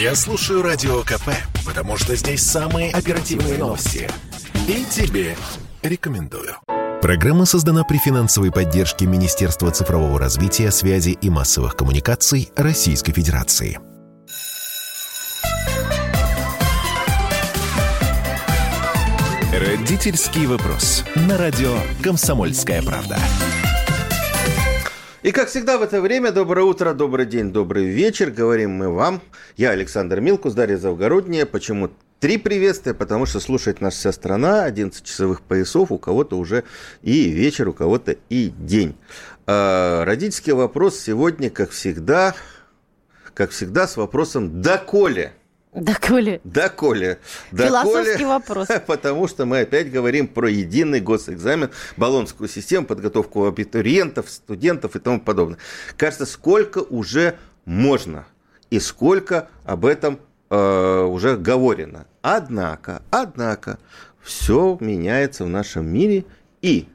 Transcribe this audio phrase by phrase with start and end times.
[0.00, 1.30] Я слушаю Радио КП,
[1.66, 4.08] потому что здесь самые оперативные новости.
[4.68, 5.36] И тебе
[5.82, 6.54] рекомендую.
[7.02, 13.80] Программа создана при финансовой поддержке Министерства цифрового развития, связи и массовых коммуникаций Российской Федерации.
[19.52, 21.02] Родительский вопрос.
[21.16, 23.18] На радио «Комсомольская правда».
[25.24, 28.30] И, как всегда, в это время доброе утро, добрый день, добрый вечер.
[28.30, 29.20] Говорим мы вам.
[29.56, 31.44] Я Александр Милкус, Дарья Завгородняя.
[31.44, 31.90] Почему
[32.20, 32.94] три приветствия?
[32.94, 36.62] Потому что слушает наша вся страна, 11 часовых поясов, у кого-то уже
[37.02, 38.94] и вечер, у кого-то и день.
[39.48, 42.36] А, родительский вопрос сегодня, как всегда,
[43.34, 45.32] как всегда, с вопросом «Доколе?»
[45.80, 46.40] Доколе?
[46.44, 47.18] Доколе.
[47.52, 48.68] Философский вопрос.
[48.86, 55.20] Потому что мы опять говорим про единый госэкзамен, баллонскую систему, подготовку абитуриентов, студентов и тому
[55.20, 55.58] подобное.
[55.96, 58.26] Кажется, сколько уже можно
[58.70, 60.20] и сколько об этом
[60.50, 62.06] э, уже говорено.
[62.22, 63.78] Однако, однако,
[64.22, 66.24] все меняется в нашем мире
[66.60, 66.88] и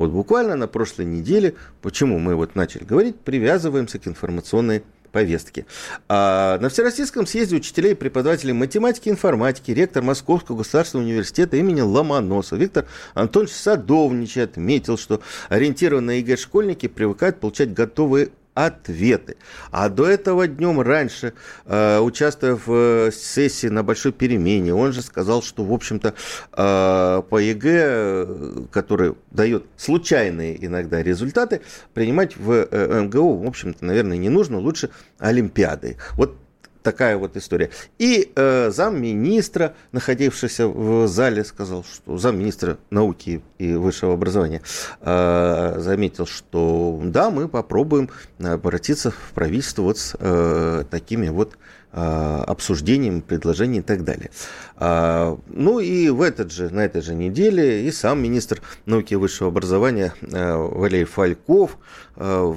[0.00, 5.66] вот буквально на прошлой неделе, почему мы вот начали говорить, привязываемся к информационной повестки.
[6.08, 11.80] А на Всероссийском съезде учителей и преподавателей математики и информатики ректор Московского государственного университета имени
[11.80, 19.36] Ломоносова Виктор Антонович Садовничий отметил, что ориентированные ЕГЭ школьники привыкают получать готовые ответы.
[19.70, 21.34] А до этого днем раньше,
[21.66, 26.14] э, участвуя в э, сессии на большой перемене, он же сказал, что, в общем-то,
[26.52, 31.60] э, по ЕГЭ, который дает случайные иногда результаты,
[31.94, 35.96] принимать в МГУ, в общем-то, наверное, не нужно, лучше Олимпиады.
[36.14, 36.36] Вот
[36.82, 37.70] такая вот история.
[37.98, 44.62] И э, замминистра, находившийся в зале, сказал, что замминистра науки и высшего образования
[45.00, 51.58] э, заметил, что да, мы попробуем обратиться в правительство вот с э, такими вот
[51.92, 54.30] э, обсуждением, предложениями и так далее.
[54.76, 59.16] А, ну и в этот же, на этой же неделе и сам министр науки и
[59.16, 61.76] высшего образования э, Валерий Фальков
[62.16, 62.54] э,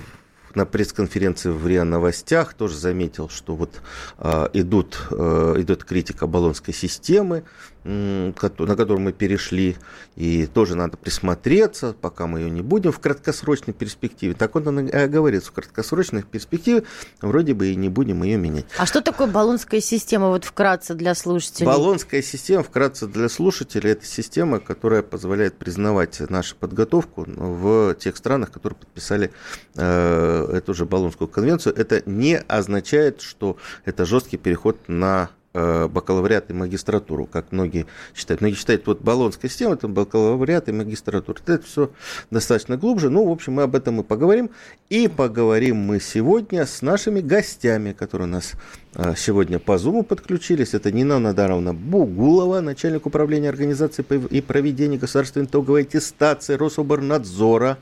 [0.56, 3.81] на пресс-конференции в РИА Новостях тоже заметил, что вот
[4.18, 7.44] э, идут, э, идет критика баллонской системы,
[7.84, 8.34] на
[8.76, 9.76] которую мы перешли,
[10.16, 14.34] и тоже надо присмотреться, пока мы ее не будем в краткосрочной перспективе.
[14.34, 16.84] Так он говорит, в краткосрочной перспективе
[17.22, 18.66] вроде бы и не будем ее менять.
[18.78, 21.66] А что такое баллонская система, вот вкратце для слушателей?
[21.66, 28.52] Баллонская система, вкратце для слушателей, это система, которая позволяет признавать нашу подготовку в тех странах,
[28.52, 29.32] которые подписали
[29.76, 31.76] э, эту же Баллонскую конвенцию.
[31.76, 38.41] Это не означает, что это жесткий переход на бакалавриат и магистратуру, как многие считают.
[38.41, 41.38] Многие считают, вот баллонская система, это бакалавриат и магистратура.
[41.46, 41.91] Это все
[42.31, 43.09] достаточно глубже.
[43.09, 44.50] Ну, в общем, мы об этом и поговорим.
[44.90, 48.53] И поговорим мы сегодня с нашими гостями, которые у нас
[48.96, 50.74] э, сегодня по Зуму подключились.
[50.74, 57.78] Это Нина Надаровна Бугулова, начальник управления организации и проведения государственной итоговой аттестации Рособорнадзора.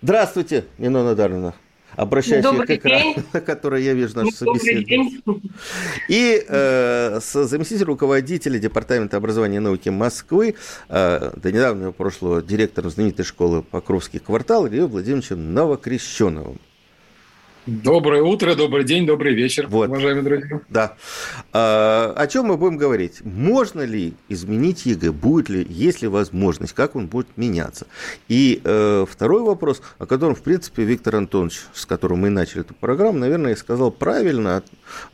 [0.00, 1.54] Здравствуйте, Нина Надаровна
[1.98, 3.42] обращаюсь Добрый к экрану, день.
[3.44, 5.24] который я вижу наш собеседник.
[6.08, 10.54] И э, с заместителем руководителя Департамента образования и науки Москвы,
[10.88, 16.58] э, до недавнего прошлого директором знаменитой школы Покровский квартал Ильей Владимировичем Новокрещеновым.
[17.68, 19.90] Доброе утро, добрый день, добрый вечер, вот.
[19.90, 20.60] уважаемые друзья.
[20.70, 20.94] Да.
[21.52, 23.20] А, о чем мы будем говорить?
[23.22, 25.12] Можно ли изменить ЕГЭ?
[25.12, 26.72] Будет ли, есть ли возможность?
[26.72, 27.86] Как он будет меняться?
[28.26, 32.72] И э, второй вопрос, о котором, в принципе, Виктор Антонович, с которым мы начали эту
[32.72, 34.62] программу, наверное, сказал правильно.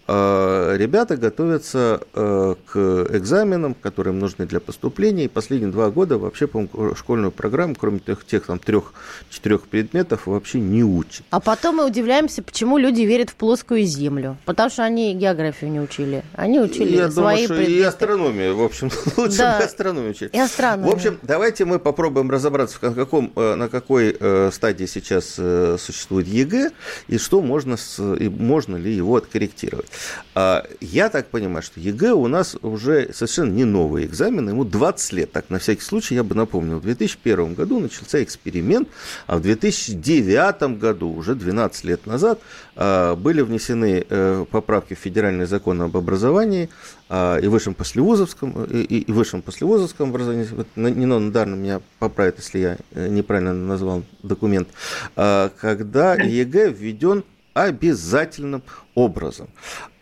[0.07, 2.79] Э, ребята готовятся э, к
[3.11, 5.25] экзаменам, которые им нужны для поступления.
[5.25, 10.61] И последние два года вообще, по школьную программу, кроме тех, тех там трех-четырех предметов, вообще
[10.61, 11.25] не учат.
[11.31, 14.37] А потом мы удивляемся, почему люди верят в плоскую землю.
[14.45, 16.23] Потому что они географию не учили.
[16.35, 17.73] Они учили Я свои думаю, предметы.
[17.73, 19.59] и астрономию, в общем, лучше да.
[19.59, 20.31] бы астрономию учили.
[20.33, 20.91] И астрономию.
[20.91, 25.77] В общем, давайте мы попробуем разобраться, на, каком, э, на какой э, стадии сейчас э,
[25.79, 26.71] существует ЕГЭ
[27.09, 27.77] и что можно,
[28.19, 29.87] и можно ли его откорректировать.
[30.35, 35.13] А, я так понимаю, что ЕГЭ у нас уже совершенно не новый экзамен, ему 20
[35.13, 35.33] лет.
[35.33, 38.89] Так, на всякий случай, я бы напомнил, в 2001 году начался эксперимент,
[39.27, 42.41] а в 2009 году, уже 12 лет назад, назад
[42.77, 46.69] а, были внесены э, поправки в федеральный закон об образовании
[47.09, 50.47] а, и высшем послевузовском, и, и высшем послевузовском образовании.
[50.51, 54.69] Вот Нино Дарна меня поправит, если я э, неправильно назвал документ.
[55.17, 58.63] А, когда ЕГЭ введен обязательным
[58.95, 59.49] образом.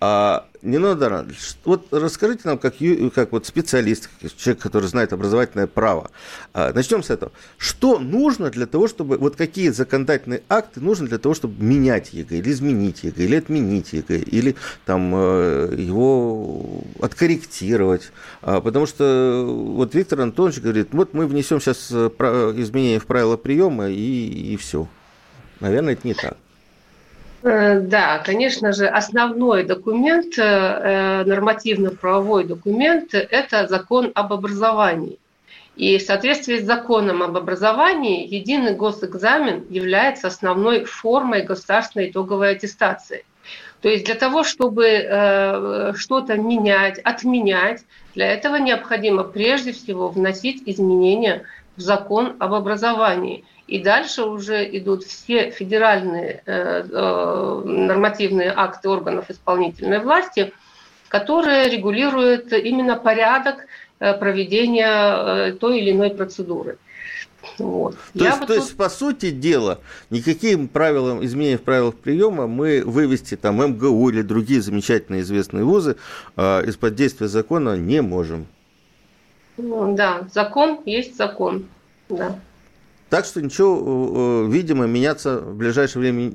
[0.00, 2.74] А, Нино Даранович, вот расскажите нам, как,
[3.14, 6.10] как вот специалист, как человек, который знает образовательное право,
[6.54, 7.30] а, начнем с этого.
[7.58, 12.38] Что нужно для того, чтобы, вот какие законодательные акты нужны для того, чтобы менять ЕГЭ,
[12.38, 14.56] или изменить ЕГЭ, или отменить ЕГЭ, или
[14.86, 18.12] там э, его откорректировать?
[18.40, 22.08] А, потому что вот Виктор Антонович говорит, вот мы внесем сейчас э,
[22.56, 24.88] изменения в правила приема и, и все.
[25.60, 26.36] Наверное, это не так.
[27.42, 35.18] Э, да, конечно же, основной документ, э, э, нормативно-правовой документ– это закон об образовании.
[35.74, 43.24] И в соответствии с законом об образовании единый госэкзамен является основной формой государственной итоговой аттестации.
[43.80, 47.84] То есть для того, чтобы что-то менять, отменять,
[48.14, 51.44] для этого необходимо прежде всего вносить изменения
[51.76, 59.30] в закон об образовании– и дальше уже идут все федеральные э, э, нормативные акты органов
[59.30, 60.52] исполнительной власти,
[61.08, 63.66] которые регулируют именно порядок
[63.98, 66.76] э, проведения той или иной процедуры.
[67.56, 67.96] Вот.
[68.12, 68.56] То, есть, вот то тут...
[68.56, 69.78] есть, по сути дела,
[70.10, 75.96] никаким правилам, изменениям в правилах приема мы вывести там МГУ или другие замечательные известные вузы
[76.36, 78.46] э, из-под действия закона не можем.
[79.56, 81.64] Ну, да, закон есть закон.
[82.10, 82.38] Да.
[83.12, 86.32] Так что ничего, э, видимо, меняться в ближайшее время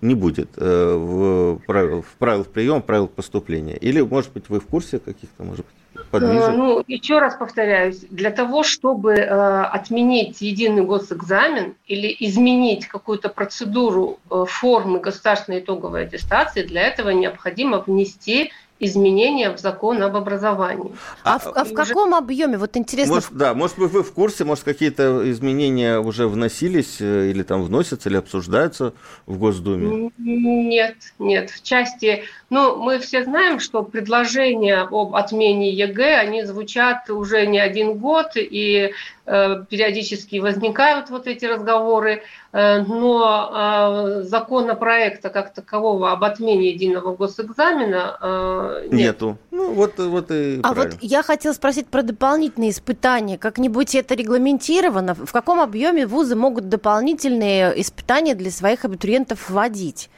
[0.00, 3.76] не будет э, в правилах, в правилах приема, в правилах поступления.
[3.76, 6.48] Или, может быть, вы в курсе каких-то, может быть, подвижек?
[6.48, 14.18] Э, ну, еще раз повторяюсь, для того, чтобы отменить единый госэкзамен или изменить какую-то процедуру
[14.30, 20.92] формы государственной итоговой аттестации, для этого необходимо внести изменения в закон об образовании.
[21.24, 22.58] А, а, в, а в каком объеме?
[22.58, 23.14] Вот интересно.
[23.14, 27.62] Может, да, может быть, вы в курсе, может, какие-то изменения уже вносились э, или там
[27.62, 28.92] вносятся, или обсуждаются
[29.26, 30.10] в Госдуме?
[30.18, 31.50] Нет, нет.
[31.50, 37.58] В части, ну, мы все знаем, что предложения об отмене ЕГЭ, они звучат уже не
[37.58, 38.92] один год, и
[39.26, 48.82] периодически возникают вот эти разговоры, э, но э, законопроекта как такового об отмене единого госэкзамена
[48.84, 48.92] нет.
[48.92, 49.38] нету.
[49.50, 50.94] Ну, вот, вот и а правильно.
[50.94, 53.36] вот я хотела спросить про дополнительные испытания.
[53.36, 55.14] Как-нибудь это регламентировано?
[55.14, 60.08] В каком объеме вузы могут дополнительные испытания для своих абитуриентов вводить?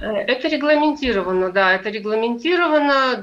[0.00, 3.20] Это регламентировано, да, это регламентировано.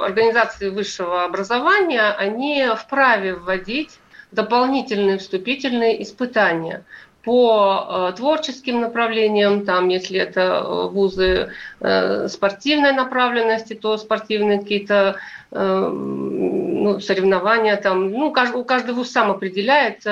[0.00, 3.98] Организации высшего образования, они вправе вводить
[4.30, 6.84] дополнительные вступительные испытания
[7.24, 11.50] по э, творческим направлениям, там, если это э, вузы
[11.80, 15.16] э, спортивной направленности, то спортивные какие-то
[15.50, 20.04] ну, соревнования, там, ну, у каждого вуз сам определяет,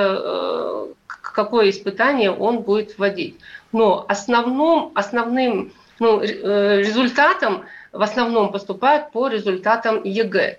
[1.37, 3.37] какое испытание он будет вводить.
[3.73, 10.59] Но основным, основным ну, э, результатом в основном поступают по результатам ЕГЭ.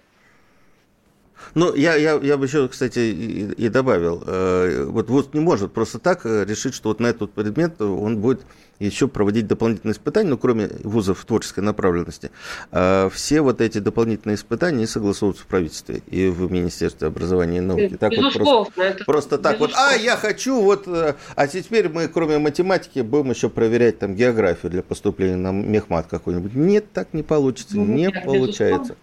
[1.55, 5.73] Ну, я, я, я бы еще, кстати, и, и добавил, э, вот ВУЗ не может
[5.73, 8.41] просто так э, решить, что вот на этот предмет он будет
[8.79, 12.31] еще проводить дополнительные испытания, ну, кроме вузов творческой направленности.
[12.71, 17.97] Э, все вот эти дополнительные испытания согласуются в правительстве и в Министерстве образования и науки.
[17.97, 22.07] Так вот просто, это просто так вот, а, я хочу, вот, э, а теперь мы,
[22.07, 26.53] кроме математики, будем еще проверять там географию для поступления на мехмат какой-нибудь.
[26.55, 28.95] Нет, так не получится, ну, не нет, получается.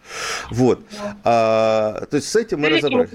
[0.50, 0.80] Вот.
[1.24, 3.10] А, то есть с этим мы разобрались.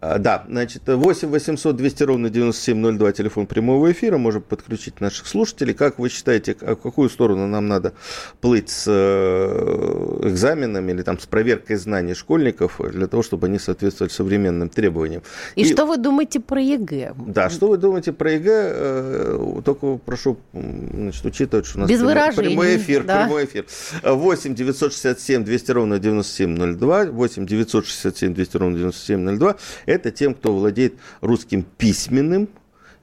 [0.00, 5.74] А, да, значит, 8 800 200 ровно 9702, телефон прямого эфира, можем подключить наших слушателей.
[5.74, 7.92] Как вы считаете, в какую сторону нам надо
[8.40, 14.10] быть с э, экзаменами или там с проверкой знаний школьников для того, чтобы они соответствовали
[14.10, 15.22] современным требованиям?
[15.54, 17.14] И, И что вы думаете про ЕГЭ?
[17.26, 18.72] Да, что вы думаете про ЕГЭ?
[18.72, 23.24] Э, только прошу значит, учитывать, что у нас Без прямой, прямой эфир, да.
[23.24, 23.66] прямой эфир.
[24.02, 29.56] 8 967 200 ровно 9702, 8 967 200 ровно 9702
[29.90, 32.48] это тем, кто владеет русским письменным,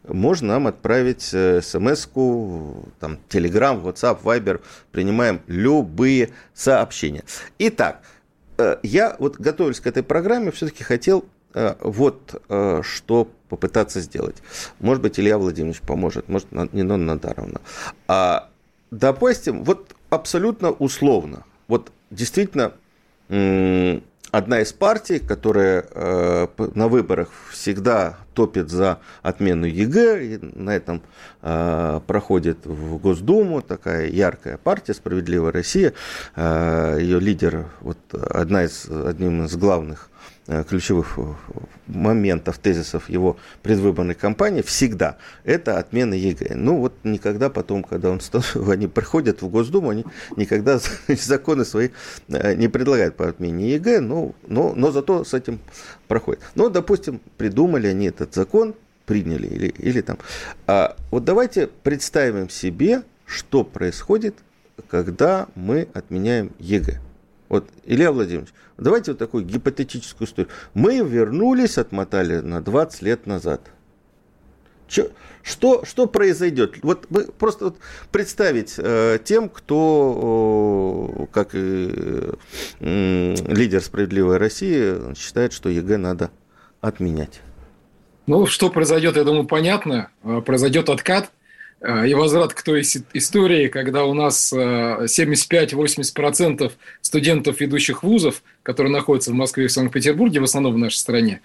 [0.08, 7.24] можно нам отправить смс-ку, там, Telegram, WhatsApp, Viber, принимаем любые сообщения.
[7.60, 8.02] Итак,
[8.58, 14.38] э, я вот готовясь к этой программе, все-таки хотел э, вот э, что попытаться сделать.
[14.80, 17.62] Может быть, Илья Владимирович поможет, может, Нина Надаровна.
[18.08, 18.50] А,
[18.92, 22.74] допустим, вот абсолютно условно, вот действительно
[24.32, 31.02] одна из партий, которая э, на выборах всегда топит за отмену ЕГЭ, и на этом
[31.42, 35.94] э, проходит в Госдуму такая яркая партия «Справедливая Россия».
[36.36, 40.10] Э, ее лидер, вот одна из, одним из главных
[40.70, 41.18] ключевых
[41.88, 46.56] моментов, тезисов его предвыборной кампании всегда это отмена ЕГЭ.
[46.56, 48.22] Ну вот никогда потом, когда он
[48.68, 51.90] они приходят в Госдуму, они никогда законы свои
[52.28, 55.60] не предлагают по отмене ЕГЭ, но, но, но зато с этим
[56.08, 56.42] проходит.
[56.56, 58.76] Ну, допустим, придумали они этот закон,
[59.06, 60.18] приняли или, или там.
[60.66, 64.36] А вот давайте представим себе, что происходит,
[64.90, 67.00] когда мы отменяем ЕГЭ.
[67.50, 70.52] Вот, Илья Владимирович, давайте вот такую гипотетическую историю.
[70.74, 73.62] Мы вернулись, отмотали на 20 лет назад.
[74.88, 75.10] Че,
[75.44, 76.76] что, что произойдет?
[76.82, 77.78] Вот мы просто вот
[78.12, 81.92] представить э, тем, кто, э, как и
[82.80, 86.32] э, лидер «Справедливой России», считает, что ЕГЭ надо
[86.80, 87.42] отменять.
[88.28, 90.10] Ну, что произойдет, я думаю, понятно.
[90.24, 91.37] Э, произойдет откат э,
[91.82, 92.82] и возврат к той
[93.14, 96.70] истории, когда у нас 75-80% э,
[97.02, 101.42] студентов ведущих вузов, которые находятся в Москве и в Санкт-Петербурге, в основном в нашей стране,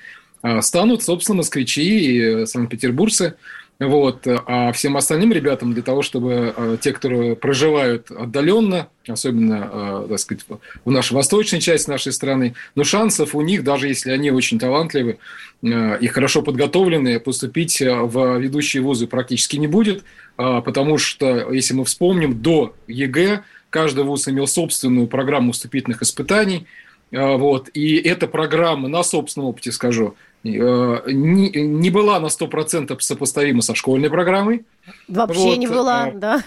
[0.61, 3.35] станут, собственно, москвичи и санкт-петербуржцы–
[3.87, 4.27] вот.
[4.27, 10.19] А всем остальным ребятам для того, чтобы э, те, кто проживают отдаленно, особенно, э, так
[10.19, 10.45] сказать,
[10.85, 15.19] в нашей восточной части нашей страны, но шансов у них, даже если они очень талантливы
[15.63, 20.05] э, и хорошо подготовлены, поступить в ведущие вузы практически не будет,
[20.37, 26.67] потому что, если мы вспомним, до ЕГЭ каждый вуз имел собственную программу вступительных испытаний,
[27.11, 33.75] вот, и эта программа, на собственном опыте скажу, не, не была на 100% сопоставима со
[33.75, 34.65] школьной программой.
[35.07, 35.59] Вообще вот.
[35.59, 36.43] не была, а, да.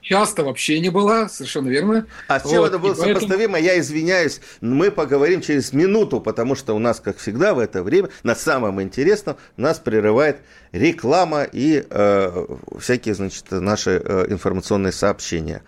[0.00, 2.06] Часто вообще не была, совершенно верно.
[2.28, 2.68] А с чем вот.
[2.68, 3.20] это было поэтому...
[3.20, 7.82] сопоставимо, я извиняюсь, мы поговорим через минуту, потому что у нас, как всегда, в это
[7.82, 10.38] время, на самом интересном, нас прерывает
[10.72, 12.46] реклама и э,
[12.78, 15.62] всякие, значит, наши э, информационные сообщения.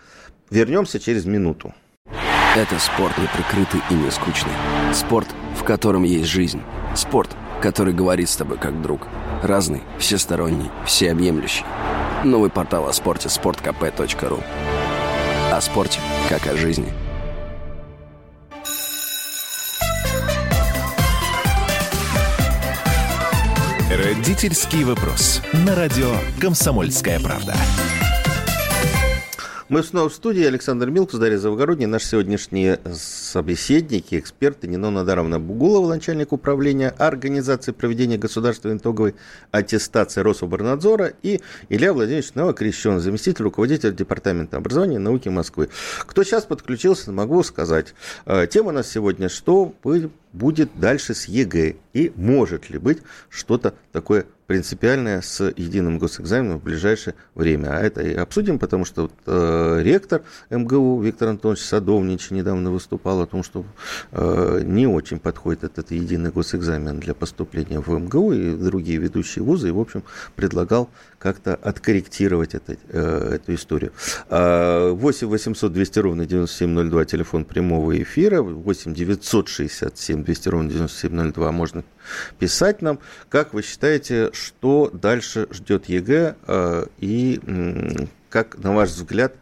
[0.49, 1.75] Вернемся через минуту.
[2.57, 4.53] Это спорт не прикрытый и не скучный.
[4.95, 6.63] Спорт, в котором есть жизнь.
[6.95, 9.09] Спорт– который говорит с тобой как друг.
[9.43, 11.65] Разный, всесторонний, всеобъемлющий.
[12.25, 14.43] Новый портал о спорте– sportkp.ru
[15.53, 16.93] О спорте, как о жизни.
[23.91, 25.41] Родительский вопрос.
[25.53, 27.55] На радио «Комсомольская правда».
[29.69, 30.45] Мы снова в студии.
[30.45, 31.87] Александр Милкус, Дарья Завгородний.
[31.87, 39.17] Наши сегодняшние собеседники, эксперты Нино Надаровна Бугулова, начальник управления организации проведения государственной итоговой
[39.51, 45.69] аттестации Рособрнадзора и Илья Владимирович Новокрещенов, заместитель руководителя Департамента образования и науки Москвы.
[46.07, 47.95] Кто сейчас подключился, могу сказать.
[48.25, 49.75] Э, тема у нас сегодня, что
[50.33, 52.99] будет дальше с ЕГЭ и может ли быть
[53.31, 57.77] что-то такое принципиальное с единым госэкзаменом в ближайшее время.
[57.77, 63.23] А это и обсудим, потому что вот, э, ректор МГУ Виктор Антонович Садовничий недавно выступал
[63.23, 63.65] о том, что
[64.13, 69.69] э, не очень подходит этот единый госэкзамен для поступления в МГУ и другие ведущие вузы,
[69.69, 70.03] и, в общем,
[70.37, 70.89] предлагал
[71.27, 73.93] как-то откорректировать это, э, эту историю.
[74.29, 81.83] 8 800 200 ровно 9702, телефон прямого эфира, 8 967 200 ровно 9702, можно
[82.39, 83.01] писать нам.
[83.29, 86.37] Как вы считаете, что дальше ждет ЕГЭ
[86.99, 87.41] и
[88.31, 89.35] как, на ваш взгляд,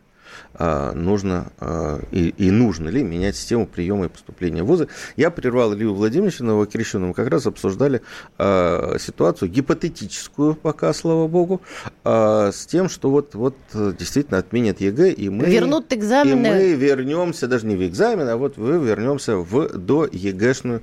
[0.59, 4.89] нужно э, и, и нужно ли менять систему приема и поступления в вузы.
[5.17, 8.03] Я прервал Илью Владимировича Новокрещенного, мы как раз обсуждали
[8.37, 11.61] ситуацию гипотетическую пока, слава богу,
[12.05, 16.47] с тем, что вот, вот действительно отменят ЕГЭ, и мы, Вернут экзамены.
[16.47, 20.83] и мы вернемся, даже не в экзамен, а вот вы вернемся в до ЕГЭшную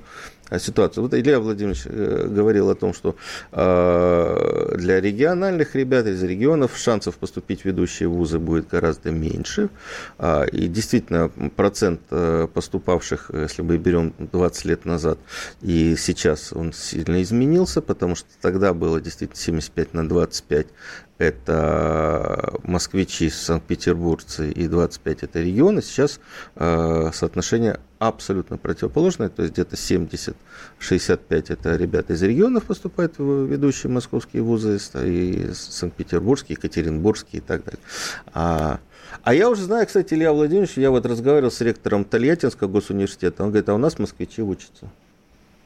[0.58, 1.02] ситуацию.
[1.02, 3.16] Вот Илья Владимирович э, говорил о том, что
[3.52, 9.68] а, для региональных ребят из регионов шансов поступить в ведущие вузы будет гораздо меньше.
[10.18, 15.18] А, и действительно, процент э, поступавших, если мы берем 20 лет назад,
[15.60, 20.66] и сейчас он сильно изменился, потому что тогда было действительно 75 на 25
[21.18, 25.82] это москвичи, санкт-петербургцы и 25 это регионы.
[25.82, 26.20] Сейчас
[26.56, 30.34] э, соотношение абсолютно противоположное, то есть где-то 70-65
[31.30, 37.80] это ребята из регионов поступают в ведущие московские вузы, и Санкт-Петербургские, Екатеринбургские и так далее.
[38.34, 38.80] А,
[39.22, 43.50] а я уже знаю, кстати, Илья Владимирович, я вот разговаривал с ректором Тольяттинского госуниверситета, он
[43.50, 44.90] говорит, а у нас москвичи учатся.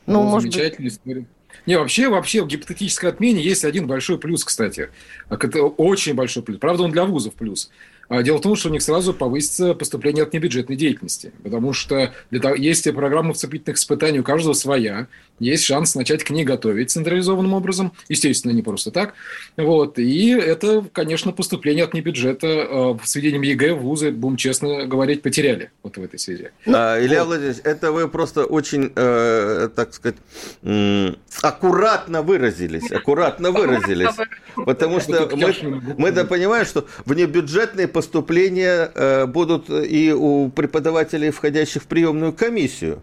[0.06, 0.98] Ну, ну может замечательная быть...
[0.98, 1.26] история.
[1.64, 4.90] Не, вообще, вообще в гипотетической отмене есть один большой плюс, кстати.
[5.30, 6.58] Это очень большой плюс.
[6.58, 7.70] Правда, он для вузов плюс.
[8.08, 12.14] А дело в том, что у них сразу повысится поступление от небюджетной деятельности, потому что
[12.30, 16.90] для того, есть программа вступительных испытаний, у каждого своя, есть шанс начать к ней готовить
[16.90, 19.14] централизованным образом, естественно, не просто так.
[19.56, 19.98] Вот.
[19.98, 25.22] И это, конечно, поступление от небюджета э, с введением ЕГЭ в вузы, будем честно говорить,
[25.22, 26.50] потеряли вот в этой связи.
[26.66, 27.28] А, Илья вот.
[27.28, 30.16] Владимирович, это вы просто очень, э, так сказать,
[30.62, 34.14] э, аккуратно выразились, аккуратно выразились.
[34.54, 35.54] Потому что мы,
[35.98, 43.02] мы да понимаем, что внебюджетные поступления э, будут и у преподавателей, входящих в приемную комиссию.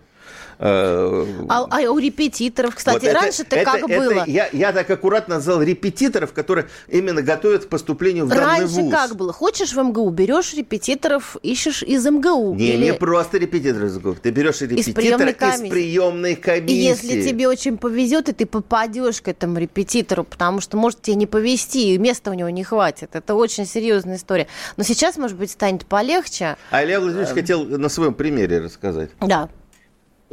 [0.59, 4.23] Э, а, а у репетиторов, кстати, вот раньше-то это, как это, было?
[4.27, 8.91] Я, я так аккуратно назвал репетиторов, которые именно готовят к поступлению в данный раньше вуз.
[8.91, 9.33] как было?
[9.33, 12.55] Хочешь в МГУ, берешь репетиторов, ищешь из МГУ.
[12.55, 12.85] Не, или...
[12.85, 14.15] не просто репетитор из МГУ.
[14.21, 16.73] Ты берешь репетитора из приемной, из приемной комиссии.
[16.73, 21.15] И если тебе очень повезет, и ты попадешь к этому репетитору, потому что может тебе
[21.15, 23.11] не повезти, и места у него не хватит.
[23.13, 24.47] Это очень серьезная история.
[24.77, 26.57] Но сейчас, может быть, станет полегче.
[26.71, 29.11] А Илья Владимирович э, хотел на своем примере рассказать.
[29.19, 29.49] Да.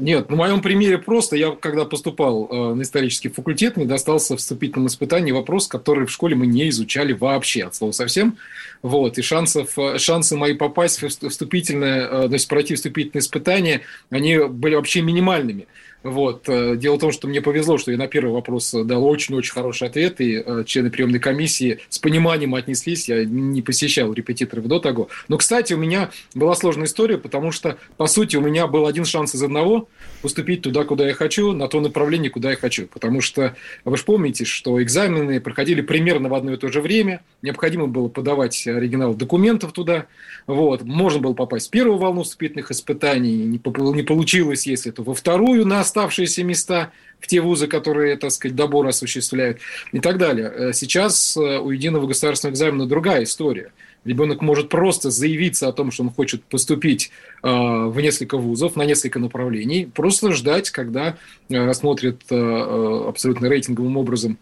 [0.00, 1.36] Нет, на моем примере просто.
[1.36, 6.10] Я, когда поступал э, на исторический факультет, мне достался в вступительном испытании вопрос, который в
[6.10, 8.38] школе мы не изучали вообще, от слова совсем.
[8.82, 13.82] Вот, и шансов, э, шансы мои попасть в вступительное, э, то есть пройти вступительное испытание,
[14.08, 15.66] они были вообще минимальными.
[16.02, 16.48] Вот.
[16.48, 19.88] Э, дело в том, что мне повезло, что я на первый вопрос дал очень-очень хороший
[19.88, 23.08] ответ, и э, члены приемной комиссии с пониманием отнеслись.
[23.08, 25.08] Я не посещал репетиторов до того.
[25.28, 29.04] Но, кстати, у меня была сложная история, потому что, по сути, у меня был один
[29.04, 29.88] шанс из одного
[30.22, 32.86] поступить туда, куда я хочу, на то направление, куда я хочу.
[32.86, 33.54] Потому что
[33.84, 37.22] вы же помните, что экзамены проходили примерно в одно и то же время.
[37.42, 40.06] Необходимо было подавать оригинал документов туда.
[40.46, 40.82] Вот.
[40.82, 43.44] Можно было попасть в первую волну вступительных испытаний.
[43.44, 43.60] Не,
[43.92, 48.56] не получилось, если то во вторую на оставшиеся места в те вузы, которые, так сказать,
[48.56, 49.58] добор осуществляют
[49.92, 50.50] и так далее.
[50.54, 53.72] Э, сейчас э, у единого государственного экзамена другая история.
[54.04, 57.10] Ребенок может просто заявиться о том, что он хочет поступить
[57.42, 61.18] э, в несколько вузов, на несколько направлений, просто ждать, когда
[61.50, 64.38] рассмотрят абсолютно рейтинговым образом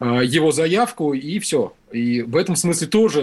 [0.00, 1.74] его заявку, и все.
[1.92, 3.20] И в этом смысле тоже,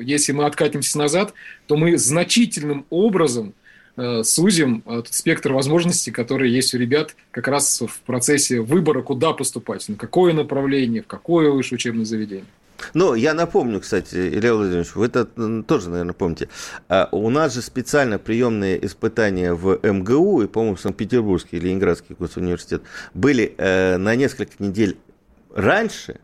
[0.00, 1.34] если мы откатимся назад,
[1.66, 3.52] то мы значительным образом–
[4.24, 9.32] сузим э, тот спектр возможностей, которые есть у ребят как раз в процессе выбора, куда
[9.32, 12.46] поступать, на какое направление, в какое высшее учебное заведение.
[12.94, 15.24] Ну, я напомню, кстати, Илья Владимирович, вы это
[15.62, 16.48] тоже, наверное, помните.
[16.88, 22.82] А, у нас же специально приемные испытания в МГУ и, по-моему, Санкт-Петербургский и Ленинградский госуниверситет
[23.14, 24.98] были э, на несколько недель
[25.54, 26.20] раньше,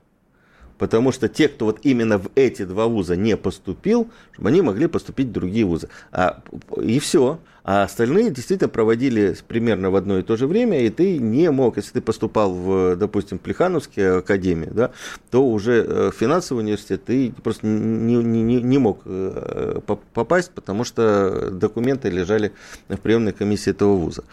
[0.79, 4.87] потому что те, кто вот именно в эти два вуза не поступил, чтобы они могли
[4.87, 5.89] поступить в другие вузы.
[6.13, 6.43] А,
[6.83, 7.39] и все.
[7.65, 11.77] А остальные действительно проводили примерно в одно и то же время, и ты не мог,
[11.77, 14.91] если ты поступал в, допустим, Плехановские академии, да,
[15.31, 19.81] то уже э, в финансовый университет ты просто не, не, не мог э,
[20.13, 22.53] попасть, потому что документы лежали
[22.89, 24.25] в приемной комиссии этого вуза.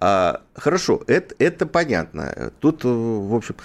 [0.00, 2.52] А, хорошо, это, это понятно.
[2.58, 3.56] Тут, в общем,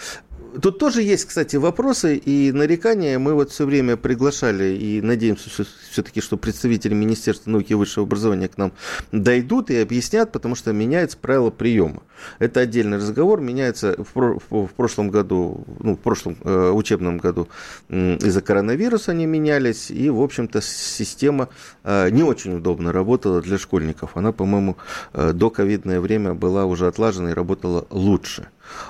[0.61, 3.17] Тут тоже есть, кстати, вопросы и нарекания.
[3.17, 5.49] Мы вот все время приглашали и надеемся
[5.91, 8.71] все-таки, что представители Министерства науки и высшего образования к нам
[9.11, 12.03] дойдут и объяснят, потому что меняется правила приема.
[12.39, 13.41] Это отдельный разговор.
[13.41, 17.47] Меняется в, прошлом году, ну, в прошлом э, учебном году
[17.89, 21.49] из-за коронавируса они менялись, и, в общем-то, система
[21.83, 24.15] э, не очень удобно работала для школьников.
[24.15, 24.77] Она, по-моему,
[25.13, 28.47] э, до ковидное время была уже отлажена и работала лучше.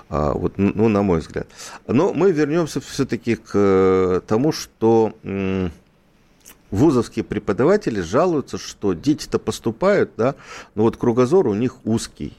[0.09, 1.47] А, вот, ну, на мой взгляд.
[1.87, 5.13] Но мы вернемся все-таки к э, тому, что
[6.71, 10.35] вузовские преподаватели жалуются, что дети-то поступают, да,
[10.73, 12.35] но вот кругозор у них узкий.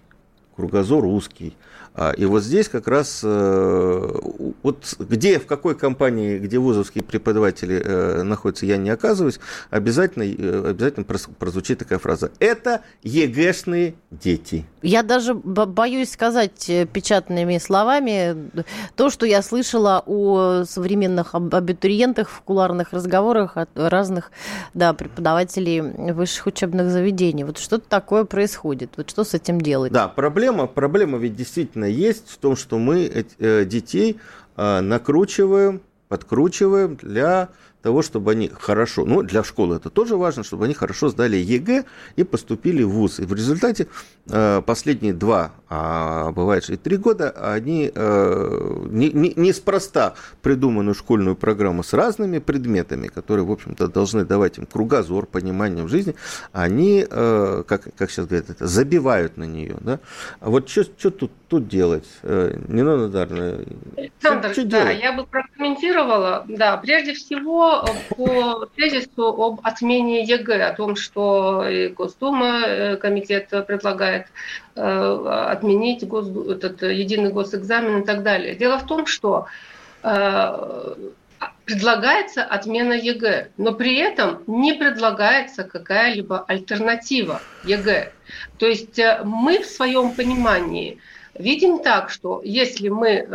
[0.57, 1.57] Кругозор узкий.
[1.96, 4.18] А, и вот здесь как раз, э,
[4.64, 9.38] вот где, в какой компании, где вузовские преподаватели э, находятся, я не оказываюсь,
[9.70, 12.33] обязательно, э, обязательно прозвучит такая фраза.
[12.40, 14.66] Это ЕГЭшные дети.
[14.83, 18.50] Я даже боюсь сказать печатными словами
[18.96, 24.33] то, что я слышала о современных абитуриентах в куларных разговорах от разных
[24.74, 25.80] да, преподавателей
[26.12, 27.44] высших учебных заведений.
[27.44, 28.90] Вот что-то такое происходит.
[28.96, 29.92] Вот что с этим делать?
[29.92, 34.18] Да, проблема, проблема ведь действительно действительно есть в том, что мы э, детей
[34.57, 37.49] э, накручиваем, подкручиваем для
[37.85, 41.85] того, чтобы они хорошо, ну, для школы это тоже важно, чтобы они хорошо сдали ЕГЭ
[42.16, 43.20] и поступили в ВУЗ.
[43.20, 43.88] И в результате
[44.31, 51.37] э, последние два, а бывает и три года, они э, не, не, неспроста придуманную школьную
[51.37, 56.14] программу с разными предметами, которые, в общем-то, должны давать им кругозор, понимание в жизни,
[56.53, 59.77] они, э, как, как сейчас говорят, это, забивают на нее.
[59.81, 60.01] Да?
[60.40, 62.07] А вот что тут, тут делать?
[62.23, 63.59] Нина Надаровна.
[63.99, 65.03] Александр, что, что да, делать?
[65.03, 66.47] я бы прокомментировала.
[66.49, 72.96] Да, прежде всего, что по тезису об отмене ЕГЭ, о том, что и Госдума, э,
[72.96, 74.26] комитет предлагает
[74.74, 78.54] э, отменить гос, этот единый госэкзамен и так далее.
[78.54, 79.46] Дело в том, что
[80.02, 80.94] э,
[81.64, 88.12] предлагается отмена ЕГЭ, но при этом не предлагается какая-либо альтернатива ЕГЭ.
[88.58, 90.98] То есть мы в своем понимании
[91.34, 93.26] видим так, что если мы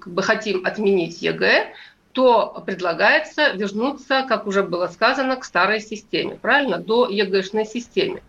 [0.00, 1.72] как бы хотим отменить ЕГЭ,
[2.14, 8.22] то предлагается вернуться, как уже было сказано, к старой системе, правильно, до ЕГЭшной системе.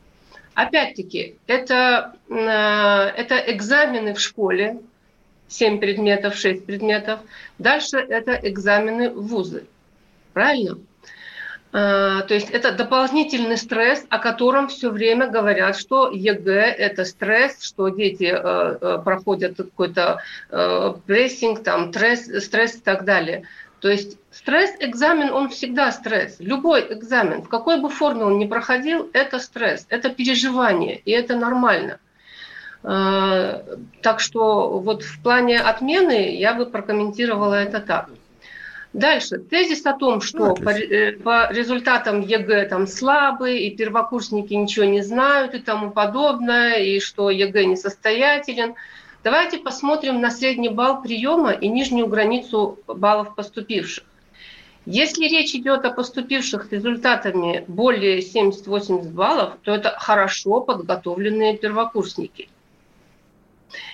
[0.56, 4.80] Опять-таки, это, э, это экзамены в школе,
[5.50, 7.19] 7 предметов, 6 предметов.
[7.60, 9.65] Дальше это экзамены в вузы.
[10.34, 10.80] Правильно?
[11.71, 17.62] Э, то есть это дополнительный стресс, о котором все время говорят, что ЕГЭ– это стресс,
[17.62, 20.21] что дети э, проходят какой-то
[21.06, 23.43] прессинг, там, стресс, стресс и так далее–
[23.86, 26.38] то есть стресс-экзамен, он всегда стресс.
[26.39, 31.36] Любой экзамен, в какой бы форме он ни проходил, это стресс, это переживание, и это
[31.36, 32.00] нормально.
[32.82, 33.63] А,
[34.02, 38.10] так что вот в плане отмены я бы прокомментировала это так.
[38.91, 39.38] Дальше.
[39.38, 45.04] Тезис о том, что по, э, по результатам ЕГЭ там слабый, и первокурсники ничего не
[45.04, 48.74] знают и тому подобное, и что ЕГЭ несостоятелен–
[49.25, 54.03] Давайте посмотрим на средний балл приема и нижнюю границу баллов поступивших.
[54.85, 62.49] Если речь идет о поступивших с результатами более 70-80 баллов, то это хорошо подготовленные первокурсники.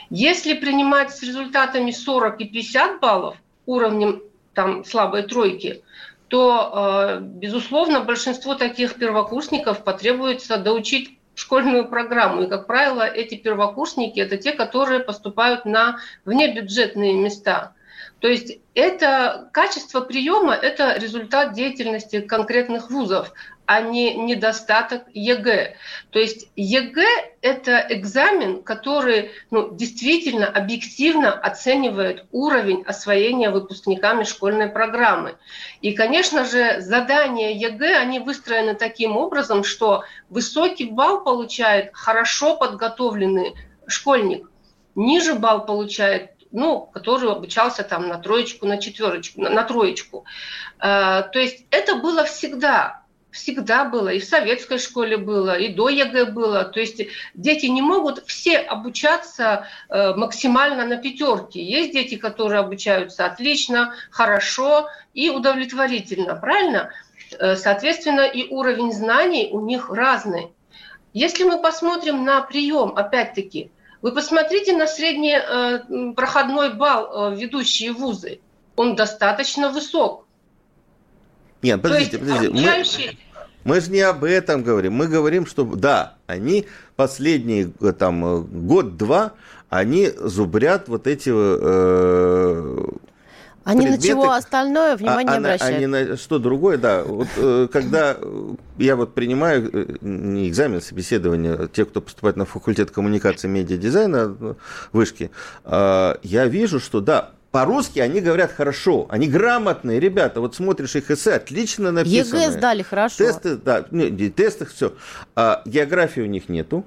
[0.10, 4.22] Если принимать с результатами 40 и 50 баллов, уровнем
[4.54, 5.82] там, слабой тройки,
[6.28, 12.44] то, э, безусловно, большинство таких первокурсников потребуется доучить школьную программу.
[12.44, 17.74] И, как правило, эти первокурсники– это те, которые поступают на внебюджетные места.
[18.20, 23.34] То есть это качество приема– это результат деятельности конкретных вузов
[23.72, 25.78] а не недостаток ЕГЭ.
[26.10, 27.08] То есть ЕГЭ–
[27.42, 35.38] это экзамен, который ну, действительно объективно оценивает уровень освоения выпускниками школьной программы.
[35.80, 43.54] И, конечно же, задания ЕГЭ, они выстроены таким образом, что высокий балл получает хорошо подготовленный
[43.88, 44.52] школьник,
[44.96, 50.26] ниже балл получает ну, который обучался там на троечку, на четверочку, на, на троечку.
[50.80, 53.01] Э, то есть это было всегда
[53.32, 56.66] всегда было, и в советской школе было, и до ЕГЭ было.
[56.66, 57.02] То есть
[57.34, 61.64] дети не могут все обучаться э, максимально на пятерке.
[61.64, 66.92] Есть дети, которые обучаются отлично, хорошо и удовлетворительно, правильно?
[67.40, 70.52] Э, соответственно, и уровень знаний у них разный.
[71.14, 78.40] Если мы посмотрим на прием, опять-таки, вы посмотрите на средний э, проходной балл ведущие вузы.
[78.76, 80.26] Он достаточно высок.
[81.62, 82.54] Нет, подождите, подождите.
[82.54, 84.94] Мы, мы же не об этом говорим.
[84.94, 89.34] Мы говорим, что да, они последний э, там э, год-два,
[89.70, 92.78] они зубрят вот эти э,
[93.64, 95.78] они предметы, на чего остальное внимание а, обращают?
[95.78, 97.04] Они на что другое, да.
[97.04, 98.18] Вот, э, когда
[98.78, 104.36] я вот принимаю не экзамен, а собеседование, те, кто поступает на факультет коммуникации и медиадизайна
[104.92, 105.30] вышки,
[105.64, 110.40] э, я вижу, что да, по-русски они говорят хорошо, они грамотные ребята.
[110.40, 112.40] Вот смотришь их эссе, отлично написано.
[112.40, 113.18] ЕГЭ сдали хорошо.
[113.18, 114.94] Тесты, да, не, тесты все.
[115.36, 116.86] А, географии у них нету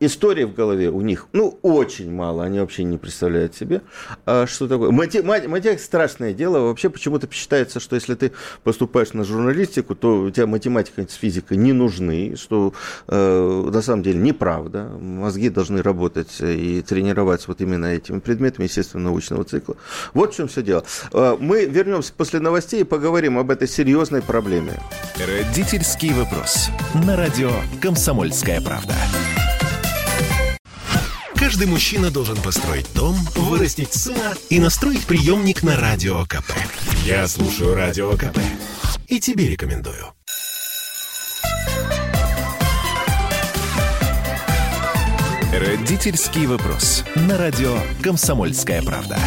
[0.00, 3.82] истории в голове у них, ну, очень мало, они вообще не представляют себе,
[4.26, 4.90] а, что такое.
[4.90, 8.32] Математика страшное дело, вообще почему-то считается, что если ты
[8.64, 12.72] поступаешь на журналистику, то у тебя математика с физикой не нужны, что
[13.08, 14.84] э, на самом деле неправда.
[14.84, 19.76] Мозги должны работать и тренироваться вот именно этими предметами, естественно, научного цикла.
[20.14, 20.84] Вот в чем все дело.
[21.12, 24.80] Э, мы вернемся после новостей и поговорим об этой серьезной проблеме.
[25.18, 26.70] Родительский вопрос.
[27.06, 28.94] На радио «Комсомольская правда».
[31.50, 36.52] Каждый мужчина должен построить дом, вырастить сына и настроить приемник на Радио КП.
[37.04, 38.38] Я слушаю Радио КП
[39.08, 40.14] и тебе рекомендую.
[45.52, 47.02] Родительский вопрос.
[47.16, 49.18] На радио «Комсомольская правда».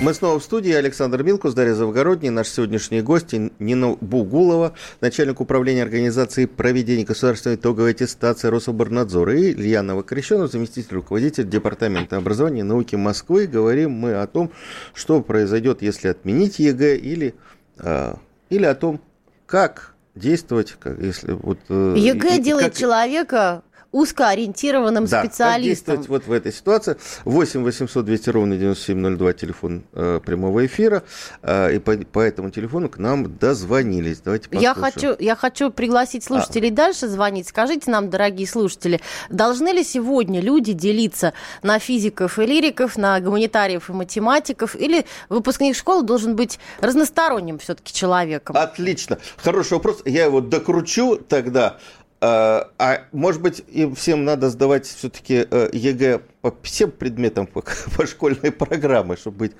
[0.00, 0.72] Мы снова в студии.
[0.72, 7.90] Александр Милкус, Дарья Завгородний, наш сегодняшний гость Нина Бугулова, начальник управления организации проведения государственной итоговой
[7.90, 13.48] аттестации Рособорнадзора, и Илья Новокрещенов, заместитель руководителя Департамента образования и науки Москвы.
[13.48, 14.52] Говорим мы о том,
[14.94, 17.34] что произойдет, если отменить ЕГЭ, или,
[17.78, 18.14] э,
[18.50, 19.00] или о том,
[19.46, 21.58] как действовать, как, если вот...
[21.70, 22.76] Э, ЕГЭ делает как...
[22.76, 25.96] человека узкоориентированным да, специалистом.
[25.96, 26.96] Как действовать вот в этой ситуации.
[27.24, 31.02] 8 800 200 ровно 9702, телефон э, прямого эфира.
[31.42, 34.20] Э, и по, по этому телефону к нам дозвонились.
[34.20, 34.76] Давайте послушаем.
[34.76, 36.72] Я хочу, я хочу пригласить слушателей а.
[36.72, 37.48] дальше звонить.
[37.48, 43.88] Скажите нам, дорогие слушатели, должны ли сегодня люди делиться на физиков и лириков, на гуманитариев
[43.88, 48.54] и математиков, или выпускник школы должен быть разносторонним все-таки человеком?
[48.56, 49.18] Отлично.
[49.38, 50.02] Хороший вопрос.
[50.04, 51.78] Я его докручу тогда.
[52.20, 57.62] А, а может быть, им всем надо сдавать все-таки ЕГЭ по всем предметам по,
[57.96, 59.52] по школьной программе, чтобы быть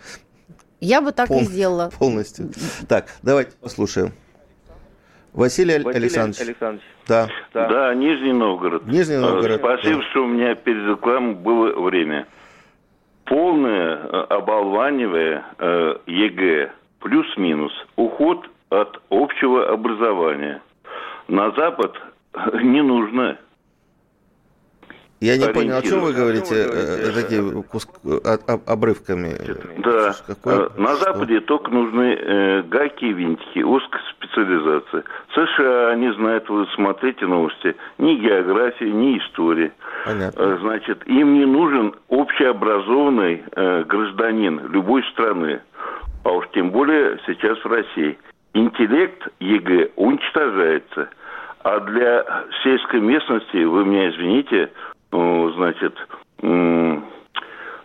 [0.81, 1.91] я бы так пол, и сделала.
[1.99, 2.51] Полностью.
[2.89, 4.13] Так, давайте послушаем.
[5.33, 6.41] Василий, Василий Александрович.
[6.41, 6.85] Александрович.
[7.07, 7.29] Да.
[7.53, 7.69] да.
[7.69, 8.87] Да, Нижний Новгород.
[8.87, 9.61] Нижний Новгород.
[9.61, 10.11] Спасибо, да.
[10.11, 12.27] что у меня перед рекламой было время.
[13.25, 20.63] Полное э, оболванивание э, ЕГЭ плюс-минус уход от общего образования.
[21.29, 21.95] На Запад
[22.63, 23.39] не нужно.
[25.21, 27.91] Я не понял, о чем вы говорите, э, такие куск,
[28.67, 29.35] обрывками?
[29.79, 30.55] Да, Какой?
[30.55, 35.03] Э, на Западе только нужны э, гайки и винтики, узкая специализация.
[35.35, 39.73] США не знают, вы смотрите новости, ни географии, ни истории.
[40.05, 40.41] Понятно.
[40.41, 45.61] Э, значит, им не нужен общеобразованный э, гражданин любой страны,
[46.23, 48.17] а уж тем более сейчас в России.
[48.55, 51.09] Интеллект ЕГЭ уничтожается–
[51.63, 52.25] а для
[52.63, 54.71] сельской местности, вы меня извините,
[55.13, 55.95] ну, значит,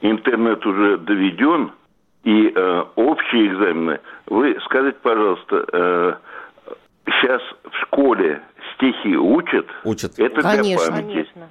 [0.02, 1.72] интернет уже доведен,
[2.24, 4.00] и э, общие экзамены.
[4.28, 6.14] Вы скажите, пожалуйста, э,
[7.06, 8.42] сейчас в школе
[8.76, 9.68] стихи учат?
[9.84, 10.18] Учат.
[10.18, 11.14] Это конечно, для памяти.
[11.14, 11.50] Конечно.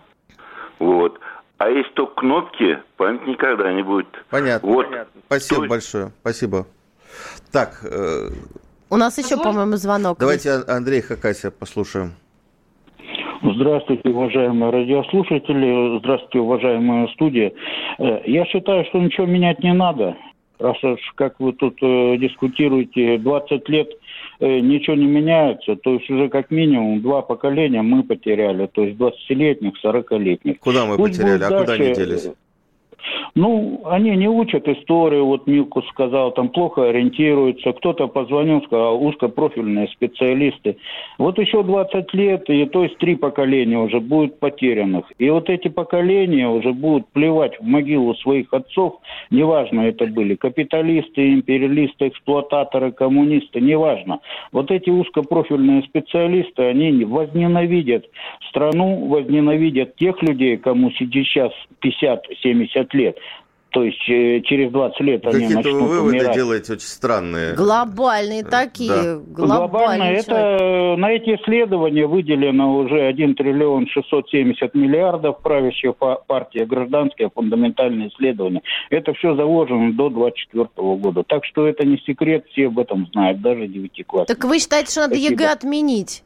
[0.79, 1.21] Вот.
[1.59, 4.09] А если только кнопки, память никогда не будет.
[4.31, 4.69] Понятно.
[4.69, 4.87] Вот.
[4.87, 5.21] Понятно.
[5.27, 5.69] Спасибо То...
[5.69, 6.13] большое.
[6.21, 6.67] Спасибо.
[7.53, 7.85] Так.
[7.85, 8.29] Э...
[8.93, 10.19] У нас еще, по-моему, звонок.
[10.21, 10.51] Давайте.
[10.69, 12.13] Андрей Хакасия послушаем.
[13.43, 15.99] Здравствуйте, уважаемые радиослушатели.
[16.01, 17.53] Здравствуйте, уважаемая студия.
[17.99, 20.15] Э, я считаю, что ничего менять не надо.
[20.59, 23.89] Раз уж, как вы тут э, дискутируете, 20 лет
[24.41, 28.99] э, ничего не меняется, то есть уже как минимум два поколения мы потеряли, то есть
[28.99, 30.59] 20-летних, 40-летних.
[30.61, 31.65] Куда мы Пусть потеряли, а дальше...
[31.65, 32.29] куда они делись?
[33.35, 37.73] Ну, они не учат историю, вот Милкус сказал, там плохо ориентируются.
[37.73, 40.77] Кто-то позвонил, сказал, узкопрофильные специалисты.
[41.19, 45.07] Вот еще 20 лет, и то есть три поколения уже будет потерянных.
[45.19, 48.99] И вот эти поколения уже будут плевать в могилу своих отцов,
[49.31, 54.21] неважно это были капиталисты, империалисты, эксплуататоры, коммунисты, неважно.
[54.53, 58.07] Вот эти узкопрофильные специалисты, они возненавидят
[58.49, 63.17] страну, возненавидят тех людей, кому сейчас 50-70 лет.
[63.73, 66.35] То есть э, через 20 лет они Какие-то начнут вы выводы умирать.
[66.35, 67.55] делаете очень странные.
[67.55, 68.91] Глобальные такие.
[68.91, 69.17] Да.
[69.27, 70.03] Глобально.
[70.03, 75.41] Это, на эти исследования выделено уже 1 триллион 670 миллиардов.
[75.41, 78.61] Правящая партия, гражданские фундаментальные исследования.
[78.91, 81.23] Это все заложено до 2024 года.
[81.23, 84.39] Так что это не секрет, все об этом знают, даже девятиклассники.
[84.39, 85.33] Так вы считаете, что надо Спасибо.
[85.43, 86.25] ЕГЭ отменить?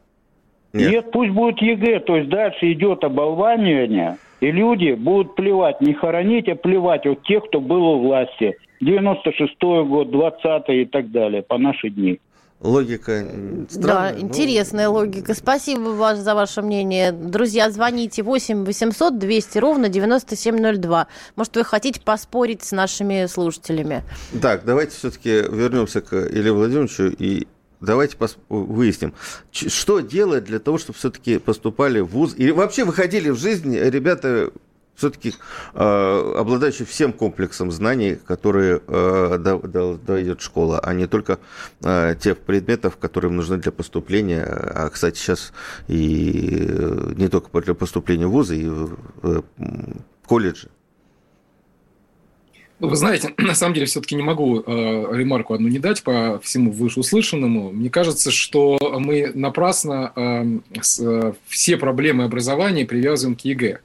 [0.73, 0.91] Нет.
[0.91, 2.01] Нет, пусть будет ЕГЭ.
[2.01, 7.45] То есть дальше идет оболванивание и люди будут плевать, не хоронить, а плевать вот тех,
[7.45, 8.57] кто был у власти.
[8.81, 12.19] 96-й год, 20-й и так далее, по наши дни.
[12.59, 13.23] Логика
[13.69, 14.13] странная.
[14.13, 15.35] Да, интересная логика.
[15.35, 17.11] Спасибо вас за ваше мнение.
[17.11, 21.07] Друзья, звоните 8 800 200 ровно 9702.
[21.35, 24.01] Может, вы хотите поспорить с нашими слушателями?
[24.41, 27.45] Так, давайте все-таки вернемся к Илье Владимировичу и
[27.79, 29.13] Давайте пос- выясним,
[29.51, 34.51] что делать для того, чтобы все-таки поступали в ВУЗ и вообще выходили в жизнь ребята
[34.97, 35.35] все-таки
[35.75, 39.37] э, обладающие всем комплексом знаний, которые э,
[40.07, 41.39] дает школа, а не только
[41.83, 44.43] э, тех предметов, которые им нужны для поступления.
[44.43, 45.53] А, кстати, сейчас
[45.87, 49.41] и э, не только для поступления в ВУЗы, и в э,
[50.25, 50.69] колледжи.
[52.79, 54.63] Ну, вы знаете, на самом деле все-таки не могу э,
[55.11, 57.71] ремарку одну не дать по всему вышеуслышанному.
[57.71, 63.79] Мне кажется, что мы напрасно э, с, э, все проблемы образования привязываем к ЕГЭ.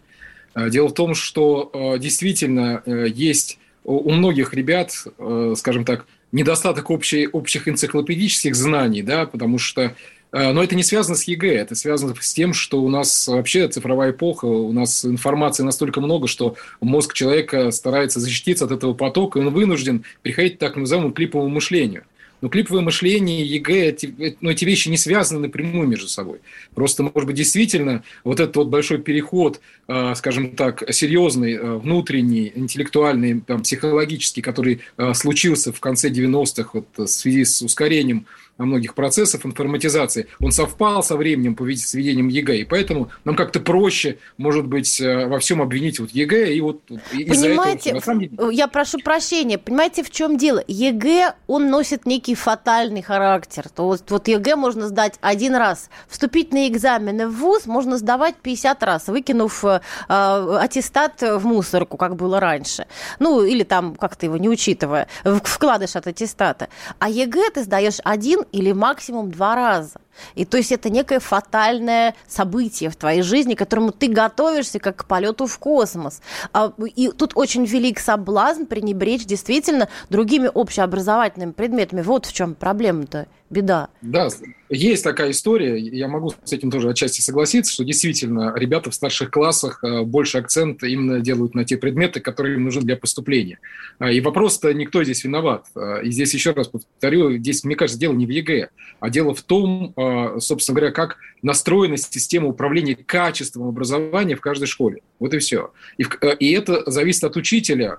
[0.54, 5.84] Э, дело в том, что э, действительно э, есть у, у многих ребят, э, скажем
[5.84, 9.94] так, недостаток общей, общих энциклопедических знаний, да, потому что
[10.32, 14.12] но это не связано с ЕГЭ, это связано с тем, что у нас вообще цифровая
[14.12, 19.42] эпоха, у нас информации настолько много, что мозг человека старается защититься от этого потока, и
[19.42, 22.04] он вынужден приходить к так называемому клиповому мышлению.
[22.42, 26.40] Но клиповое мышление, ЕГЭ, эти, ну, эти вещи не связаны напрямую между собой.
[26.74, 32.50] Просто, может быть, действительно, вот этот вот большой переход, э, скажем так, серьезный, э, внутренний,
[32.52, 34.80] интеллектуальный, там, психологический, который
[35.14, 38.26] случился в конце 90-х вот, в связи с ускорением
[38.58, 43.60] многих процессов информатизации, он совпал со временем по с введением ЕГЭ, и поэтому нам как-то
[43.60, 48.20] проще, может быть, э, во всем обвинить вот ЕГЭ, и вот из-за Понимаете, этого...
[48.20, 48.30] Деле...
[48.52, 50.62] я прошу прощения, понимаете, в чем дело?
[50.66, 53.68] ЕГЭ, он носит некий фатальный характер.
[53.68, 55.88] То есть вот ЕГЭ можно сдать один раз.
[56.08, 62.40] Вступительные экзамены в ВУЗ можно сдавать 50 раз, выкинув э, аттестат в мусорку, как было
[62.40, 62.86] раньше.
[63.18, 66.68] Ну, или там как-то его не учитывая, вкладыш от аттестата.
[66.98, 70.00] А ЕГЭ ты сдаешь один или максимум два раза.
[70.34, 74.96] И то есть это некое фатальное событие в твоей жизни, к которому ты готовишься как
[74.96, 76.20] к полету в космос.
[76.52, 82.02] А, и тут очень велик соблазн пренебречь действительно другими общеобразовательными предметами.
[82.02, 83.88] Вот в чем проблема-то беда.
[84.00, 84.28] Да,
[84.70, 89.30] есть такая история, я могу с этим тоже отчасти согласиться, что действительно ребята в старших
[89.30, 93.58] классах э, больше акцент именно делают на те предметы, которые им нужны для поступления.
[93.98, 95.66] А, и вопрос-то никто здесь виноват.
[95.76, 98.70] А, и здесь еще раз повторю, здесь, мне кажется, дело не в ЕГЭ,
[99.00, 99.92] а дело в том,
[100.38, 105.02] собственно говоря, как настроена система управления качеством образования в каждой школе.
[105.18, 105.72] Вот и все.
[105.98, 107.98] И, э, и это зависит от учителя.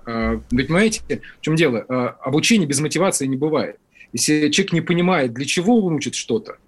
[0.50, 1.80] Вы понимаете, в чем дело?
[2.20, 3.78] Обучение без мотивации не бывает.
[4.12, 6.58] Если человек не понимает, для чего он учит что-то,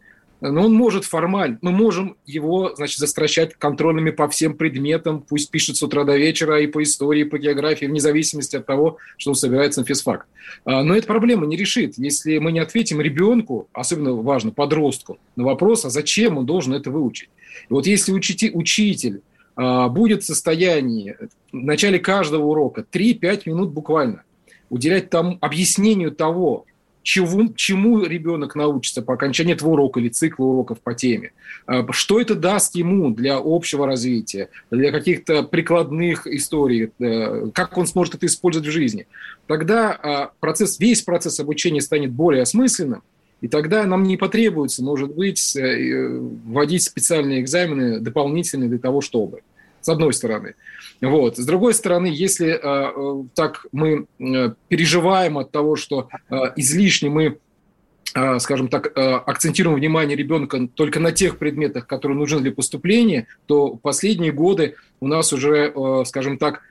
[0.51, 5.77] но он может формально, мы можем его, значит, застращать контрольными по всем предметам, пусть пишет
[5.77, 9.31] с утра до вечера и по истории, и по географии, вне зависимости от того, что
[9.31, 10.27] он собирается на физфак.
[10.65, 15.45] А, но эта проблема не решит, если мы не ответим ребенку, особенно важно, подростку, на
[15.45, 17.31] вопрос, а зачем он должен это выучить.
[17.69, 19.23] И вот если учитель, учитель
[19.57, 21.17] будет в состоянии
[21.51, 24.23] в начале каждого урока 3-5 минут буквально
[24.69, 26.67] уделять тому, объяснению того,
[27.07, 31.31] чему, чему ребенок научится по окончании этого урока или цикла уроков по теме,
[31.66, 37.87] а, что это даст ему для общего развития, для каких-то прикладных историй, э, как он
[37.87, 39.07] сможет это использовать в жизни.
[39.47, 43.05] Тогда а, процесс, весь процесс обучения станет более осмысленным,
[43.40, 46.09] и тогда нам не потребуется, может быть, э,
[46.45, 49.42] вводить специальные экзамены дополнительные для того, чтобы
[49.87, 50.55] с одной стороны.
[51.01, 51.37] Вот.
[51.37, 57.09] С другой стороны, если э, э, так мы э, переживаем от того, что э, излишне
[57.09, 57.38] мы
[58.16, 63.29] э, скажем так, э, акцентируем внимание ребенка только на тех предметах, которые нужны для поступления,
[63.46, 65.72] то последние годы у нас уже,
[66.05, 66.62] скажем так,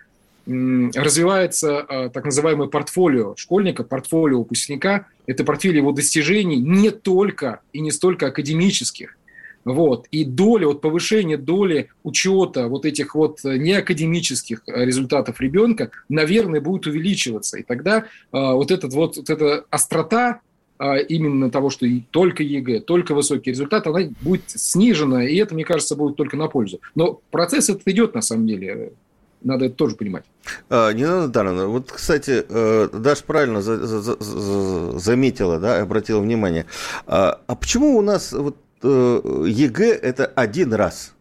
[0.45, 5.05] развивается так называемое портфолио школьника, портфолио выпускника.
[5.25, 9.17] Это портфель его достижений не только и не столько академических,
[9.65, 10.07] вот.
[10.11, 17.57] И доля, вот повышение доли учета вот этих вот неакадемических результатов ребенка, наверное, будет увеличиваться.
[17.57, 20.41] И тогда э, вот, этот вот, вот эта острота
[20.79, 25.65] э, именно того, что только ЕГЭ, только высокий результат, она будет снижена, и это, мне
[25.65, 26.79] кажется, будет только на пользу.
[26.93, 28.93] Но процесс этот идет, на самом деле.
[29.41, 30.23] Надо это тоже понимать.
[30.69, 36.65] А, Нина Даровна, вот, кстати, э, Даша правильно за, за, за, заметила, да, обратила внимание.
[37.05, 41.13] А, а почему у нас вот э, ЕГЭ это один раз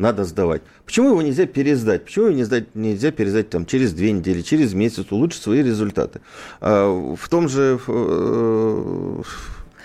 [0.00, 0.62] надо сдавать.
[0.84, 2.04] Почему его нельзя пересдать?
[2.06, 6.20] Почему его нельзя, нельзя пересдать там, через две недели, через месяц, улучшить свои результаты?
[6.60, 7.78] А, в том же...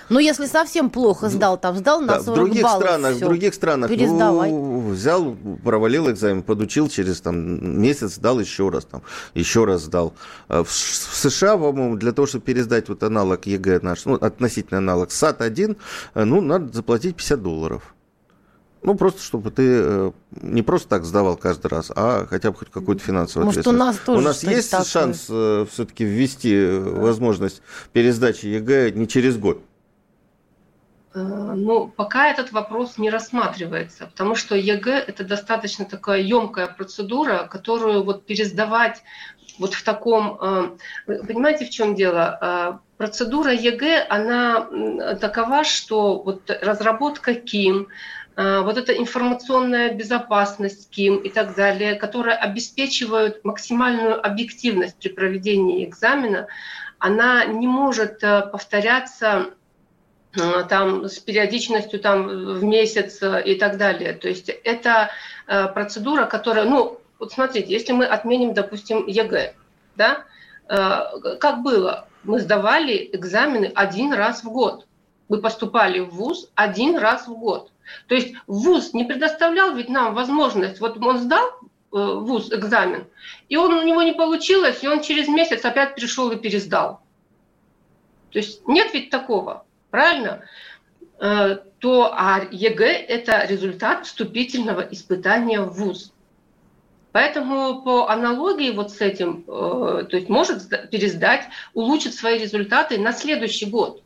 [0.09, 3.15] Э, ну, если совсем плохо сдал, там сдал на да, 40 в других баллов, странах,
[3.15, 4.51] все, в других странах, пересдавай.
[4.51, 9.01] ну, взял, провалил экзамен, подучил через там месяц, сдал еще раз, там,
[9.33, 10.13] еще раз сдал.
[10.47, 10.71] А в, в
[11.15, 15.77] США, по-моему, для того, чтобы пересдать вот аналог ЕГЭ наш, ну, относительно аналог SAT-1,
[16.13, 17.95] э, ну, надо заплатить 50 долларов.
[18.83, 20.11] Ну, просто чтобы ты э,
[20.43, 23.81] не просто так сдавал каждый раз, а хотя бы хоть какую-то финансовую Может, ответственность.
[23.81, 24.85] у нас тоже У нас есть такое?
[24.85, 27.63] шанс э, все-таки ввести возможность
[27.93, 29.63] пересдачи ЕГЭ не через год?
[31.15, 37.47] Э, ну, пока этот вопрос не рассматривается, потому что ЕГЭ– это достаточно такая емкая процедура,
[37.49, 39.01] которую вот пересдавать
[39.57, 40.37] вот в таком…
[40.41, 42.37] Э, понимаете, в чем дело?
[42.41, 44.67] Э, процедура ЕГЭ, она
[45.21, 47.87] такова, что вот разработка КИМ,
[48.37, 56.47] вот эта информационная безопасность КИМ и так далее, которые обеспечивают максимальную объективность при проведении экзамена,
[56.99, 59.53] она не может повторяться
[60.69, 64.13] там с периодичностью там в месяц э, и так далее.
[64.13, 65.09] То есть это
[65.47, 69.53] э, процедура, которая, ну, вот смотрите, если мы отменим, допустим, ЕГЭ,
[69.95, 70.25] да,
[70.67, 74.87] как было, мы сдавали экзамены один раз в год.
[75.29, 77.71] Мы поступали в ВУЗ один раз в год.
[78.07, 81.51] То есть ВУЗ не предоставлял ведь нам возможность, вот он сдал
[81.91, 83.05] ВУЗ экзамен,
[83.47, 87.01] и он у него не получилось, и он через месяц опять пришел и пересдал.
[88.31, 89.64] То есть нет ведь такого
[89.95, 90.41] правильно?
[91.21, 96.11] Э, то а ЕГЭ– это результат вступительного испытания в ВУЗ.
[97.13, 103.13] Поэтому по аналогии вот с этим, э, то есть может пересдать, улучшить свои результаты на
[103.13, 104.03] следующий год.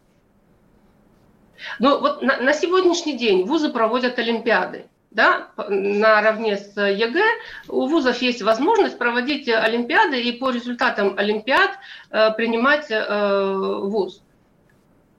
[1.80, 4.86] Ну вот на, на сегодняшний день вузы проводят олимпиады.
[5.10, 7.26] Да, наравне с ЕГЭ
[7.68, 11.72] у вузов есть возможность проводить олимпиады и по результатам олимпиад
[12.12, 14.22] э, принимать э, вуз.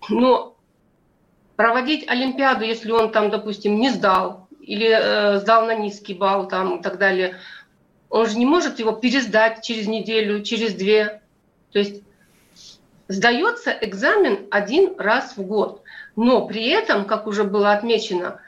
[0.09, 0.50] Но
[1.61, 6.79] проводить олимпиаду, если он там, допустим, не сдал или э, сдал на низкий балл там
[6.79, 7.37] и так далее,
[8.09, 11.21] он же не может его пересдать через неделю, через две.
[11.73, 12.03] То есть
[13.09, 15.83] сдается экзамен один раз в год.
[16.17, 18.41] Но при этом, как уже было отмечено,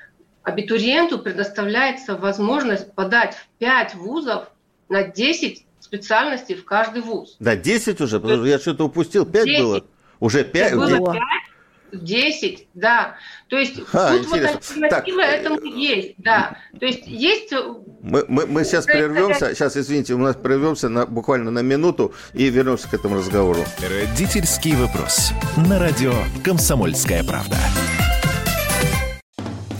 [0.43, 4.51] абитуриенту предоставляется возможность подать в 5 вузов
[4.89, 7.37] на 10 специальностей в каждый вуз.
[7.41, 9.61] Да, 10 уже, потому что я что-то упустил, 5 10.
[9.61, 9.85] было.
[10.19, 10.75] Уже 5?
[10.77, 11.23] Было 5,
[11.93, 13.17] 10, да.
[13.49, 14.53] То есть а, тут интересно.
[14.53, 16.57] вот альтернатива так, этому есть, да.
[16.79, 17.53] То есть есть...
[17.53, 17.63] Э,
[18.03, 22.49] мы, мы, мы сейчас прервемся, сейчас, извините, у нас прервемся на, буквально на минуту и
[22.49, 23.61] вернемся к этому разговору.
[23.81, 25.33] Родительский вопрос.
[25.69, 26.13] На радио
[26.45, 27.57] «Комсомольская правда».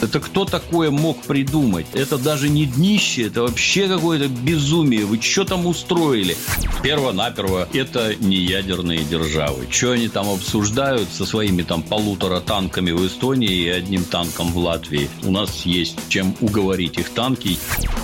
[0.00, 1.86] это кто такое мог придумать?
[1.92, 5.04] Это даже не днище, это вообще какое-то безумие.
[5.04, 6.36] Вы что там устроили?
[6.82, 9.66] Перво-наперво, это не ядерные державы.
[9.70, 14.58] Что они там обсуждают со своими там полутора танками в Эстонии и одним танком в
[14.58, 15.08] Латвии?
[15.22, 17.58] У нас есть чем уговорить их танки.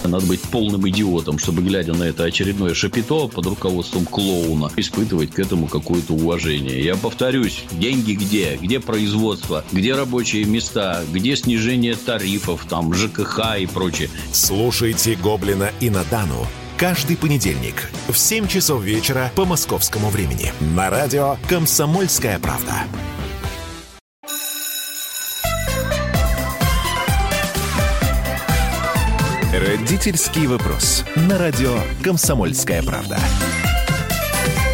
[0.04, 5.38] Надо быть полным идиотом, чтобы, глядя на это очередное шапито под руководством клоуна, испытывать к
[5.38, 6.82] этому какое-то уважение.
[6.82, 8.58] Я повторюсь, деньги где?
[8.60, 9.64] Где производство?
[9.72, 11.04] Где рабочие места?
[11.12, 14.10] Где снижение снижение тарифов, там, ЖКХ и прочее.
[14.32, 21.36] Слушайте «Гоблина» и «Надану» каждый понедельник в 7 часов вечера по московскому времени на радио
[21.48, 22.74] «Комсомольская правда».
[29.52, 31.04] Родительский вопрос.
[31.16, 33.18] На радио «Комсомольская правда».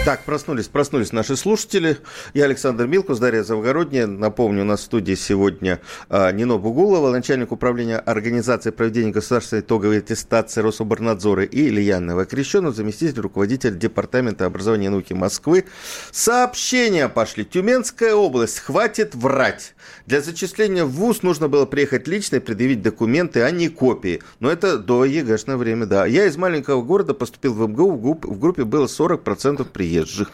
[0.06, 1.98] Так, проснулись, проснулись наши слушатели.
[2.32, 4.06] Я Александр Милкус, Дарья Завгородняя.
[4.06, 9.98] Напомню, у нас в студии сегодня а, Нино Бугулова, начальник управления организации проведения государственной итоговой
[9.98, 15.64] аттестации Рособорнадзора и Илья Новокрещенов, заместитель руководителя Департамента образования и науки Москвы.
[16.12, 17.44] Сообщения пошли.
[17.44, 18.60] Тюменская область.
[18.60, 19.74] Хватит врать.
[20.06, 24.22] Для зачисления в ВУЗ нужно было приехать лично и предъявить документы, а не копии.
[24.40, 26.06] Но это до ЕГЭшное время, да.
[26.06, 30.30] Я из маленького города поступил в МГУ, в группе было 40% приезжих.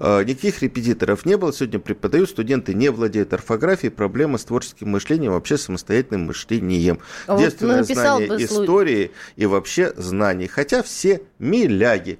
[0.00, 1.52] А, никаких репетиторов не было.
[1.52, 6.98] Сегодня преподаю, студенты не владеют орфографией, проблема с творческим мышлением, вообще самостоятельным мышлением.
[7.26, 10.48] А Девственное вот знание истории и вообще знаний.
[10.48, 12.18] Хотя все миляги.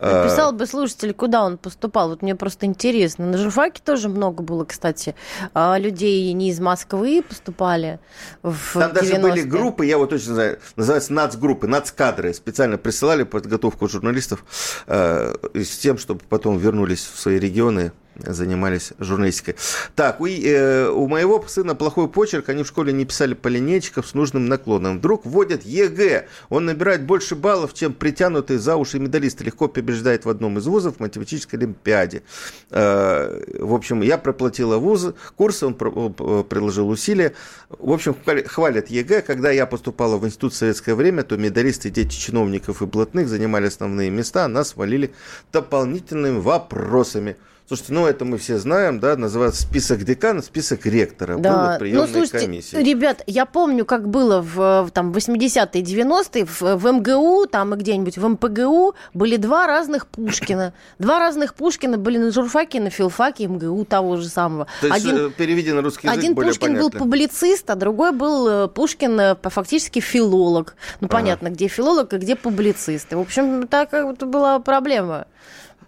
[0.00, 2.10] Написал бы слушатель, куда он поступал.
[2.10, 3.26] Вот мне просто интересно.
[3.26, 5.14] На журфаке тоже много было, кстати,
[5.54, 7.98] а, людей не из Москвы поступали
[8.42, 12.32] в Там даже были группы, я вот точно знаю, называются нацгруппы, нацкадры.
[12.34, 14.44] Специально присылали подготовку журналистов
[14.86, 19.56] э, с тем, чтобы потом вернулись в свои регионы занимались журналистикой.
[19.94, 24.04] Так, у, э, у моего сына плохой почерк, они в школе не писали по линейчикам
[24.04, 24.98] с нужным наклоном.
[24.98, 30.28] Вдруг вводят ЕГЭ, он набирает больше баллов, чем притянутые за уши медалисты, легко побеждает в
[30.28, 32.22] одном из вузов в математической олимпиаде.
[32.70, 37.34] Э, в общем, я проплатила вуз, курсы, он приложил усилия.
[37.68, 38.16] В общем,
[38.46, 39.22] хвалят ЕГЭ.
[39.22, 43.66] Когда я поступала в институт в советское время, то медалисты, дети чиновников и блатных занимали
[43.66, 45.12] основные места, а нас валили
[45.52, 47.36] дополнительными вопросами.
[47.68, 51.36] Слушайте, ну это мы все знаем, да, называется список декана, список ректора.
[51.36, 51.52] Да.
[51.52, 52.76] Было приемной ну, слушайте, комиссии.
[52.76, 58.16] ребят, я помню, как было в там, 80-е, 90-е, в, в МГУ, там и где-нибудь
[58.16, 60.72] в МПГУ были два разных Пушкина.
[60.98, 64.66] Два разных Пушкина были на журфаке, на филфаке МГУ того же самого.
[64.80, 66.88] То есть один, э, переведи на русский язык Один более Пушкин понятно.
[66.88, 70.74] был публицист, а другой был э, Пушкин э, фактически филолог.
[71.02, 71.18] Ну, ага.
[71.18, 73.12] понятно, где филолог и где публицист.
[73.12, 73.90] В общем, так
[74.26, 75.26] была проблема.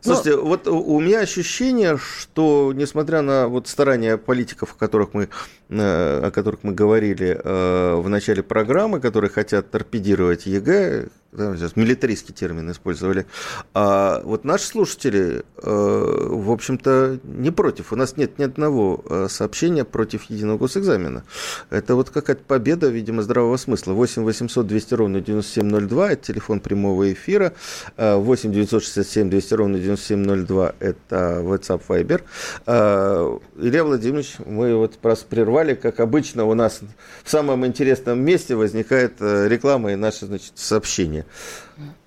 [0.03, 0.43] Слушайте, Но...
[0.45, 5.29] вот у меня ощущение, что несмотря на вот старания политиков, о которых мы,
[5.69, 12.35] э, о которых мы говорили э, в начале программы, которые хотят торпедировать ЕГЭ, сейчас милитаристский
[12.35, 13.27] термин использовали.
[13.73, 17.93] А вот наши слушатели, э, в общем-то, не против.
[17.93, 21.25] У нас нет ни одного э, сообщения против единого госэкзамена.
[21.71, 23.93] Это вот какая-то победа, видимо, здравого смысла.
[23.93, 27.53] 8 800 200 ровно 9702, это телефон прямого эфира.
[27.97, 32.23] 8 967 200 ровно 9702, это WhatsApp Viber.
[32.67, 36.81] Э, Илья Владимирович, мы вот просто прервали, как обычно у нас
[37.23, 41.20] в самом интересном месте возникает реклама и наши значит, сообщения.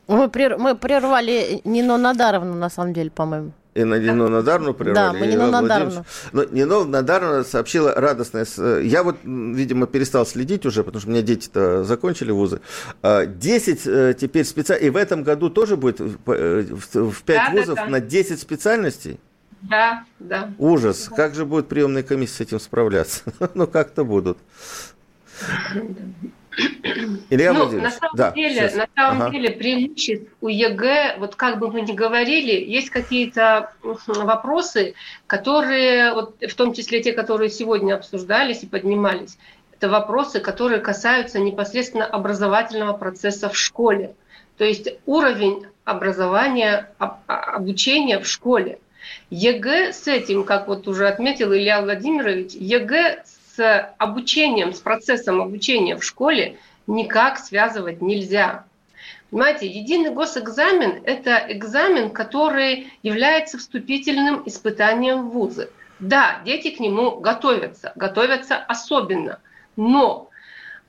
[0.07, 0.57] Мы, прер...
[0.57, 3.51] мы прервали Нино Надаровну, на самом деле, по-моему.
[3.73, 4.95] И на Нину Надарну прервали.
[4.95, 6.05] Да, мы Нину Надарну.
[6.31, 8.45] Но Нину Надарну сообщила радостное...
[8.81, 12.61] Я вот, видимо, перестал следить уже, потому что у меня дети-то закончили вузы.
[13.01, 14.87] 10 э, теперь специальностей.
[14.87, 17.89] И в этом году тоже будет в 5 да, вузов да, да.
[17.89, 19.19] на 10 специальностей?
[19.61, 20.51] Да, да.
[20.59, 21.09] Ужас.
[21.15, 23.21] Как же будет приемная комиссия с этим справляться?
[23.55, 24.37] ну, как-то будут.
[27.29, 29.31] Илья ну, на самом, да, деле, на самом ага.
[29.31, 33.73] деле преимуществ у ЕГЭ, вот как бы мы ни говорили, есть какие-то
[34.07, 34.93] вопросы,
[35.27, 39.37] которые, вот, в том числе те, которые сегодня обсуждались и поднимались,
[39.75, 44.15] это вопросы, которые касаются непосредственно образовательного процесса в школе.
[44.57, 48.79] То есть уровень образования, а, обучения в школе.
[49.29, 53.23] ЕГЭ с этим, как вот уже отметил Илья Владимирович, ЕГЭ
[53.55, 58.65] с обучением, с процессом обучения в школе никак связывать нельзя.
[59.29, 65.69] Понимаете, единый госэкзамен– это экзамен, который является вступительным испытанием в вузы.
[65.99, 69.39] Да, дети к нему готовятся, готовятся особенно,
[69.75, 70.29] но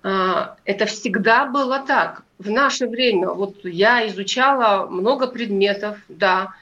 [0.02, 2.22] э, это всегда было так.
[2.38, 6.54] В наше время, вот я изучала много предметов, да,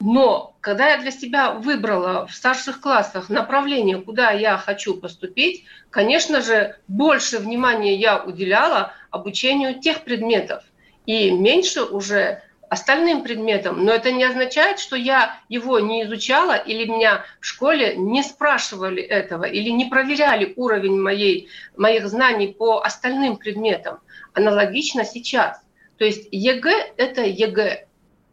[0.00, 6.42] но когда я для себя выбрала в старших классах направление, куда я хочу поступить, конечно
[6.42, 10.62] же, больше внимания я уделяла обучению тех предметов
[11.06, 13.84] и меньше уже остальным предметам.
[13.84, 19.02] Но это не означает, что я его не изучала или меня в школе не спрашивали
[19.02, 24.00] этого или не проверяли уровень моей, моих знаний по остальным предметам.
[24.32, 25.60] Аналогично сейчас.
[25.98, 27.86] То есть ЕГЭ– это ЕГЭ.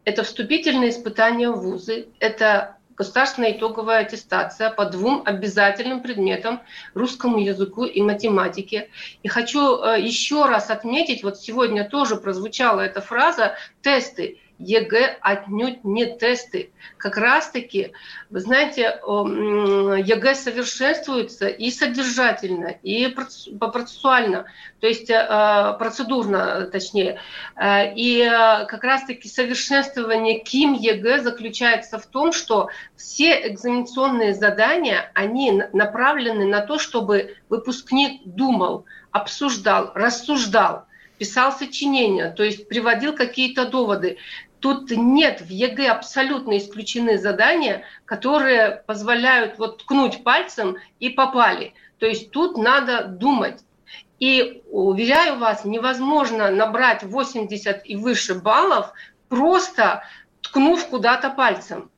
[0.04, 6.60] Это вступительные испытания в ВУЗы, это государственная итоговая аттестация по двум обязательным предметам
[6.94, 8.90] русскому языку и математике.
[9.22, 14.38] И хочу э, еще раз отметить, вот сегодня тоже прозвучала эта фраза «тесты».
[14.62, 16.70] ЕГЭ отнюдь не тесты.
[16.96, 17.92] Как раз-таки,
[18.30, 24.46] вы знаете, ЕГЭ совершенствуется и содержательно, и процессуально,
[24.80, 27.18] то есть э, процедурно, точнее.
[27.56, 35.10] Э, и э, как раз-таки совершенствование КИМ ЕГЭ заключается в том, что все экзаменационные задания,
[35.14, 40.86] они направлены на то, чтобы выпускник думал, обсуждал, рассуждал–
[41.22, 44.16] писал сочинения, то есть приводил какие-то доводы.
[44.62, 51.74] Тут нет в ЕГЭ абсолютно исключены задания, которые позволяют вот ткнуть пальцем и попали.
[51.98, 53.60] То есть тут надо думать.
[54.20, 58.92] И уверяю вас, невозможно набрать 80 и выше баллов,
[59.28, 60.04] просто
[60.42, 61.90] ткнув куда-то пальцем.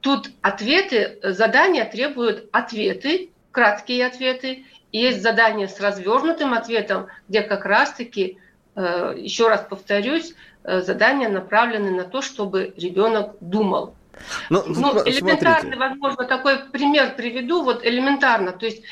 [0.00, 4.66] Тут ответы, задания требуют ответы, краткие ответы.
[4.90, 8.38] Есть задания с развернутым ответом, где как раз-таки,
[8.76, 10.34] еще раз повторюсь,
[10.66, 13.94] Э, задания направлены на то, чтобы ребенок думал.
[14.48, 15.76] Но, ну, ну, смотрите.
[15.76, 18.52] возможно, такой пример приведу, вот элементарно.
[18.52, 18.82] То есть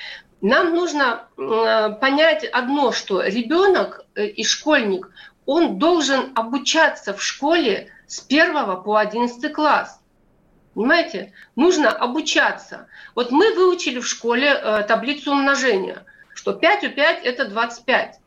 [0.43, 5.09] нам нужно э, понять одно, что ребенок э, и школьник,
[5.47, 9.99] он должен обучаться в школе с 1 по 11 класс.
[10.75, 11.33] Понимаете?
[11.57, 12.87] Нужно обучаться.
[13.15, 16.05] Вот мы выучили в школе э, таблицу умножения,
[16.35, 18.19] что 5 у 5 это 25.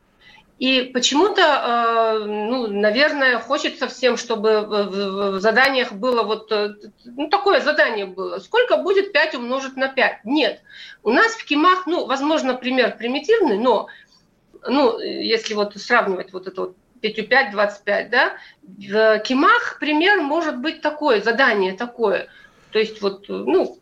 [0.58, 7.60] И почему-то, э, ну, наверное, хочется всем, чтобы в заданиях было вот э, ну, такое
[7.60, 8.40] задание было.
[8.40, 10.24] Сколько будет 5 умножить на 5?
[10.24, 10.62] Нет.
[11.04, 13.88] У нас в КИМах, ну, возможно, пример примитивный, но
[14.66, 18.34] ну, если вот сравнивать вот это вот 5 5, 25, да,
[18.64, 22.30] в КИМах пример может быть такой, задание такое.
[22.72, 23.78] То есть вот, ну,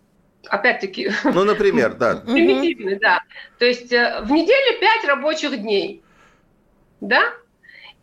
[0.48, 1.12] опять-таки...
[1.24, 2.16] Ну, например, да.
[2.26, 3.22] Примитивный, да.
[3.60, 6.03] То есть э, в неделю 5 рабочих дней
[7.08, 7.34] да?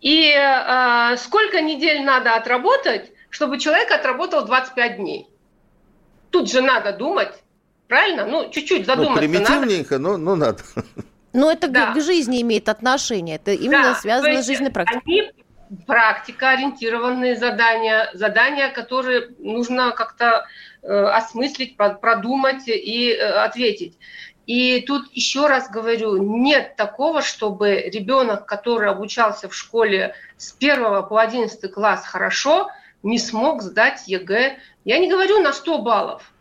[0.01, 5.29] И э, сколько недель надо отработать, чтобы человек отработал 25 дней?
[6.31, 7.35] Тут же надо думать,
[7.89, 8.25] правильно?
[8.25, 10.17] Ну, чуть-чуть ну, задуматься ну, примитивненько, надо.
[10.17, 10.63] Но, но надо.
[11.33, 11.93] Но это да.
[11.93, 15.03] к жизни имеет отношение, это именно да, связано с жизненной практикой.
[15.07, 15.33] Они
[15.87, 20.47] практика-ориентированные задания, задания, которые нужно как-то
[20.83, 23.97] э, осмыслить, продумать и э, ответить.
[24.51, 31.07] И тут еще раз говорю, нет такого, чтобы ребенок, который обучался в школе с 1
[31.07, 32.69] по 11 класс хорошо,
[33.05, 34.59] не смог сдать ЕГЭ.
[34.85, 36.33] Я не говорю на 100 баллов,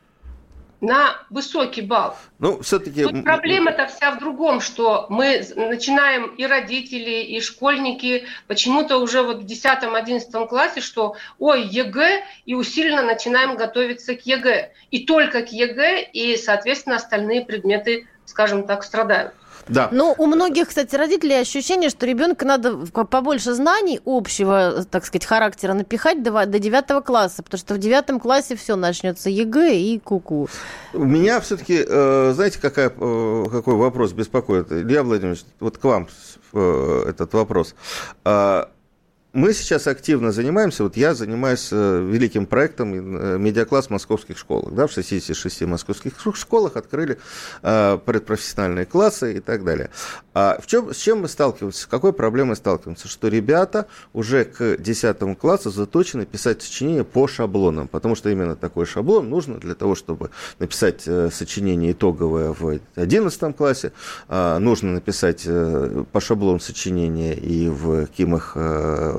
[0.81, 2.15] на высокий балл.
[2.39, 3.03] Ну, все-таки...
[3.03, 9.43] Тут проблема-то вся в другом, что мы начинаем и родители, и школьники почему-то уже вот
[9.43, 14.71] в 10-11 классе, что ой, ЕГЭ, и усиленно начинаем готовиться к ЕГЭ.
[14.91, 19.33] И только к ЕГЭ, и, соответственно, остальные предметы, скажем так, страдают.
[19.69, 19.89] Да.
[19.91, 25.73] Но у многих, кстати, родителей ощущение, что ребенка надо побольше знаний общего, так сказать, характера
[25.73, 30.49] напихать до, до 9 класса, потому что в 9 классе все начнется ЕГЭ и куку.
[30.93, 31.05] -ку.
[31.05, 34.71] Меня все-таки, э, знаете, какая, э, какой вопрос беспокоит?
[34.71, 36.07] Илья Владимирович, вот к вам
[36.53, 37.75] э, этот вопрос.
[39.31, 44.73] Мы сейчас активно занимаемся, вот я занимаюсь э, великим проектом э, «Медиакласс московских школах».
[44.73, 47.19] Да, в 66 московских школах открыли
[47.61, 49.91] э, предпрофессиональные классы и так далее.
[50.33, 53.07] А в чем, с чем мы сталкиваемся, с какой проблемой сталкиваемся?
[53.07, 58.87] Что ребята уже к 10 классу заточены писать сочинения по шаблонам, потому что именно такой
[58.87, 63.91] шаблон нужно для того, чтобы написать сочинение итоговое в 11 классе,
[64.27, 68.57] а нужно написать по шаблону сочинения и в КИМах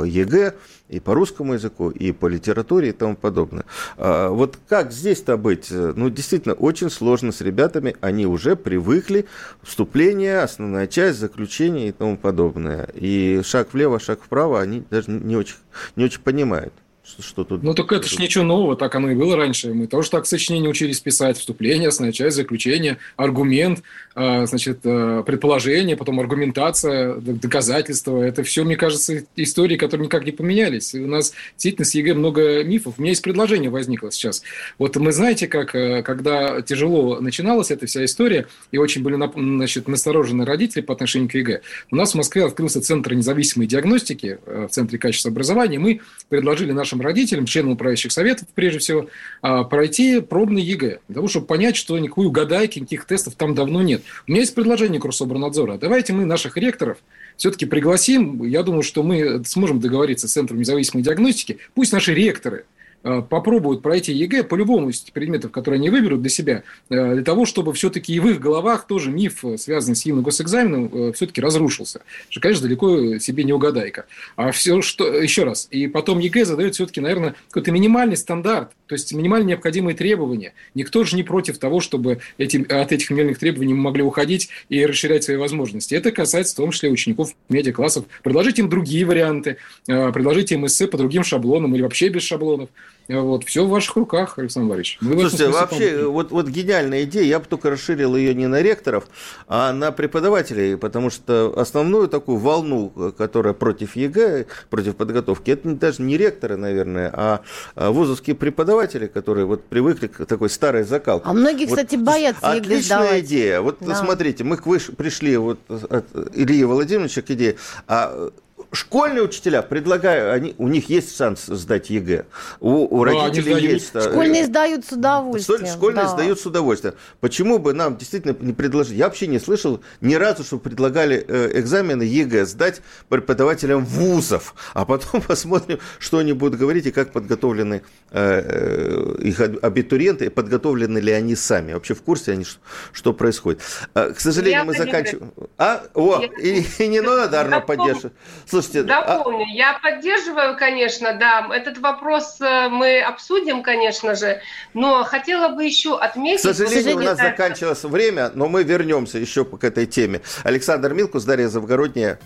[0.05, 0.55] ЕГЭ,
[0.89, 3.65] и по русскому языку, и по литературе и тому подобное.
[3.97, 5.69] А, вот как здесь-то быть?
[5.71, 9.27] Ну, действительно, очень сложно с ребятами, они уже привыкли,
[9.63, 12.89] вступление, основная часть, заключение и тому подобное.
[12.95, 15.57] И шаг влево, шаг вправо они даже не очень,
[15.97, 16.75] не очень понимают.
[17.19, 17.63] Что, тут...
[17.63, 19.75] Ну, так это же ничего нового, так оно и было раньше.
[19.75, 21.39] Мы тоже так сочинение учились писать.
[21.39, 23.83] Вступление, основная часть, заключение, аргумент,
[24.15, 28.23] значит, а, предположение, потом аргументация, доказательства.
[28.23, 30.95] Это все, мне кажется, истории, которые никак не поменялись.
[30.95, 32.95] У нас действительно с ЕГЭ много мифов.
[32.99, 34.43] У меня есть предложение возникло сейчас.
[34.79, 39.89] Вот мы знаете, как, э, когда тяжело начиналась эта вся история, и очень были значит,
[39.89, 44.67] насторожены родители по отношению к ЕГЭ, у нас в Москве открылся Центр независимой диагностики э,
[44.69, 45.79] в Центре качества образования.
[45.79, 49.09] Мы предложили нашим родителям, членам управляющих советов, прежде всего,
[49.43, 53.83] а, пройти пробный ЕГЭ, для того, чтобы понять, что никакой угадайки, никаких тестов там давно
[53.83, 54.00] нет.
[54.27, 55.79] У меня есть предложение к Рособорнадзора.
[55.79, 56.99] Давайте мы наших ректоров
[57.37, 58.45] все-таки пригласим.
[58.45, 61.59] Я думаю, что мы сможем договориться с Центром независимой диагностики.
[61.75, 62.65] Пусть наши ректоры–
[63.03, 67.47] попробуют пройти ЕГЭ по любому из предметов, которые они выберут для себя, э, для того,
[67.47, 72.03] чтобы все-таки и в их головах тоже миф, э, связанный с единым госэкзаменом, все-таки разрушился.
[72.29, 74.07] Что, конечно, далеко себе не угадайка.
[74.37, 75.15] А все, что...
[75.21, 75.69] Еще раз.
[75.71, 80.53] И потом ЕГЭ задает все-таки, наверное, какой-то минимальный стандарт, то есть минимально необходимые требования.
[80.75, 84.85] Никто же не против того, чтобы эти, от этих минимальных требований мы могли уходить и
[84.85, 85.95] расширять свои возможности.
[85.95, 88.05] Это касается в том числе учеников медиаклассов.
[88.23, 92.69] Предложить им другие варианты, предложить им эссе по другим шаблонам или вообще без шаблонов.
[93.11, 94.99] Вот, все в ваших руках, Александр Борисович.
[95.01, 99.05] Мы Слушайте, вообще, вот, вот гениальная идея, я бы только расширил ее не на ректоров,
[99.49, 106.03] а на преподавателей, потому что основную такую волну, которая против ЕГЭ, против подготовки, это даже
[106.03, 107.41] не ректоры, наверное, а,
[107.75, 111.27] а вузовские преподаватели, которые вот привыкли к такой старой закалке.
[111.27, 113.25] А многие, вот, кстати, боятся ЕГЭ Отличная сдавать.
[113.25, 113.61] идея.
[113.61, 113.95] Вот да.
[113.95, 117.57] смотрите, мы выш, пришли вот от Ильи Владимировича к идее,
[117.89, 118.31] а
[118.73, 122.27] школьные учителя предлагаю, они, у них есть шанс сдать ЕГЭ.
[122.61, 123.91] У, у родителей есть.
[123.95, 125.67] Э, школьные сдают с удовольствием.
[125.67, 126.09] Школьные да.
[126.09, 126.95] сдают с удовольствием.
[127.21, 128.97] Почему бы нам действительно не предложить?
[128.97, 134.85] Я вообще не слышал ни разу, что предлагали э, экзамены ЕГЭ сдать преподавателям вузов, а
[134.85, 141.13] потом посмотрим, что они будут говорить и как подготовлены э, их абитуриенты, и подготовлены ли
[141.13, 141.73] они сами.
[141.73, 142.45] Вообще в курсе они,
[142.93, 143.61] что происходит.
[143.95, 145.33] К сожалению, Я мы заканчиваем.
[145.59, 145.85] А?
[145.95, 148.13] О, и, и не надо, Арно, поддерживать.
[148.51, 149.45] Слушайте, дополню.
[149.45, 149.55] А...
[149.55, 151.49] Я поддерживаю, конечно, да.
[151.55, 154.41] Этот вопрос э, мы обсудим, конечно же,
[154.75, 156.41] но хотела бы еще отметить.
[156.41, 160.21] К сожалению, у нас заканчивалось время, но мы вернемся еще к этой теме.
[160.43, 162.19] Александр Милкус, Дарья Завгородняя.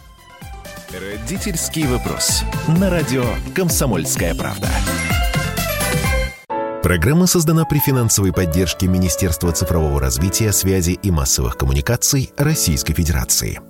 [0.91, 2.43] Родительский вопрос.
[2.81, 4.69] На радио «Комсомольская правда».
[6.83, 13.61] Программа создана при финансовой поддержке Министерства цифрового развития, связи и массовых коммуникаций Российской Федерации.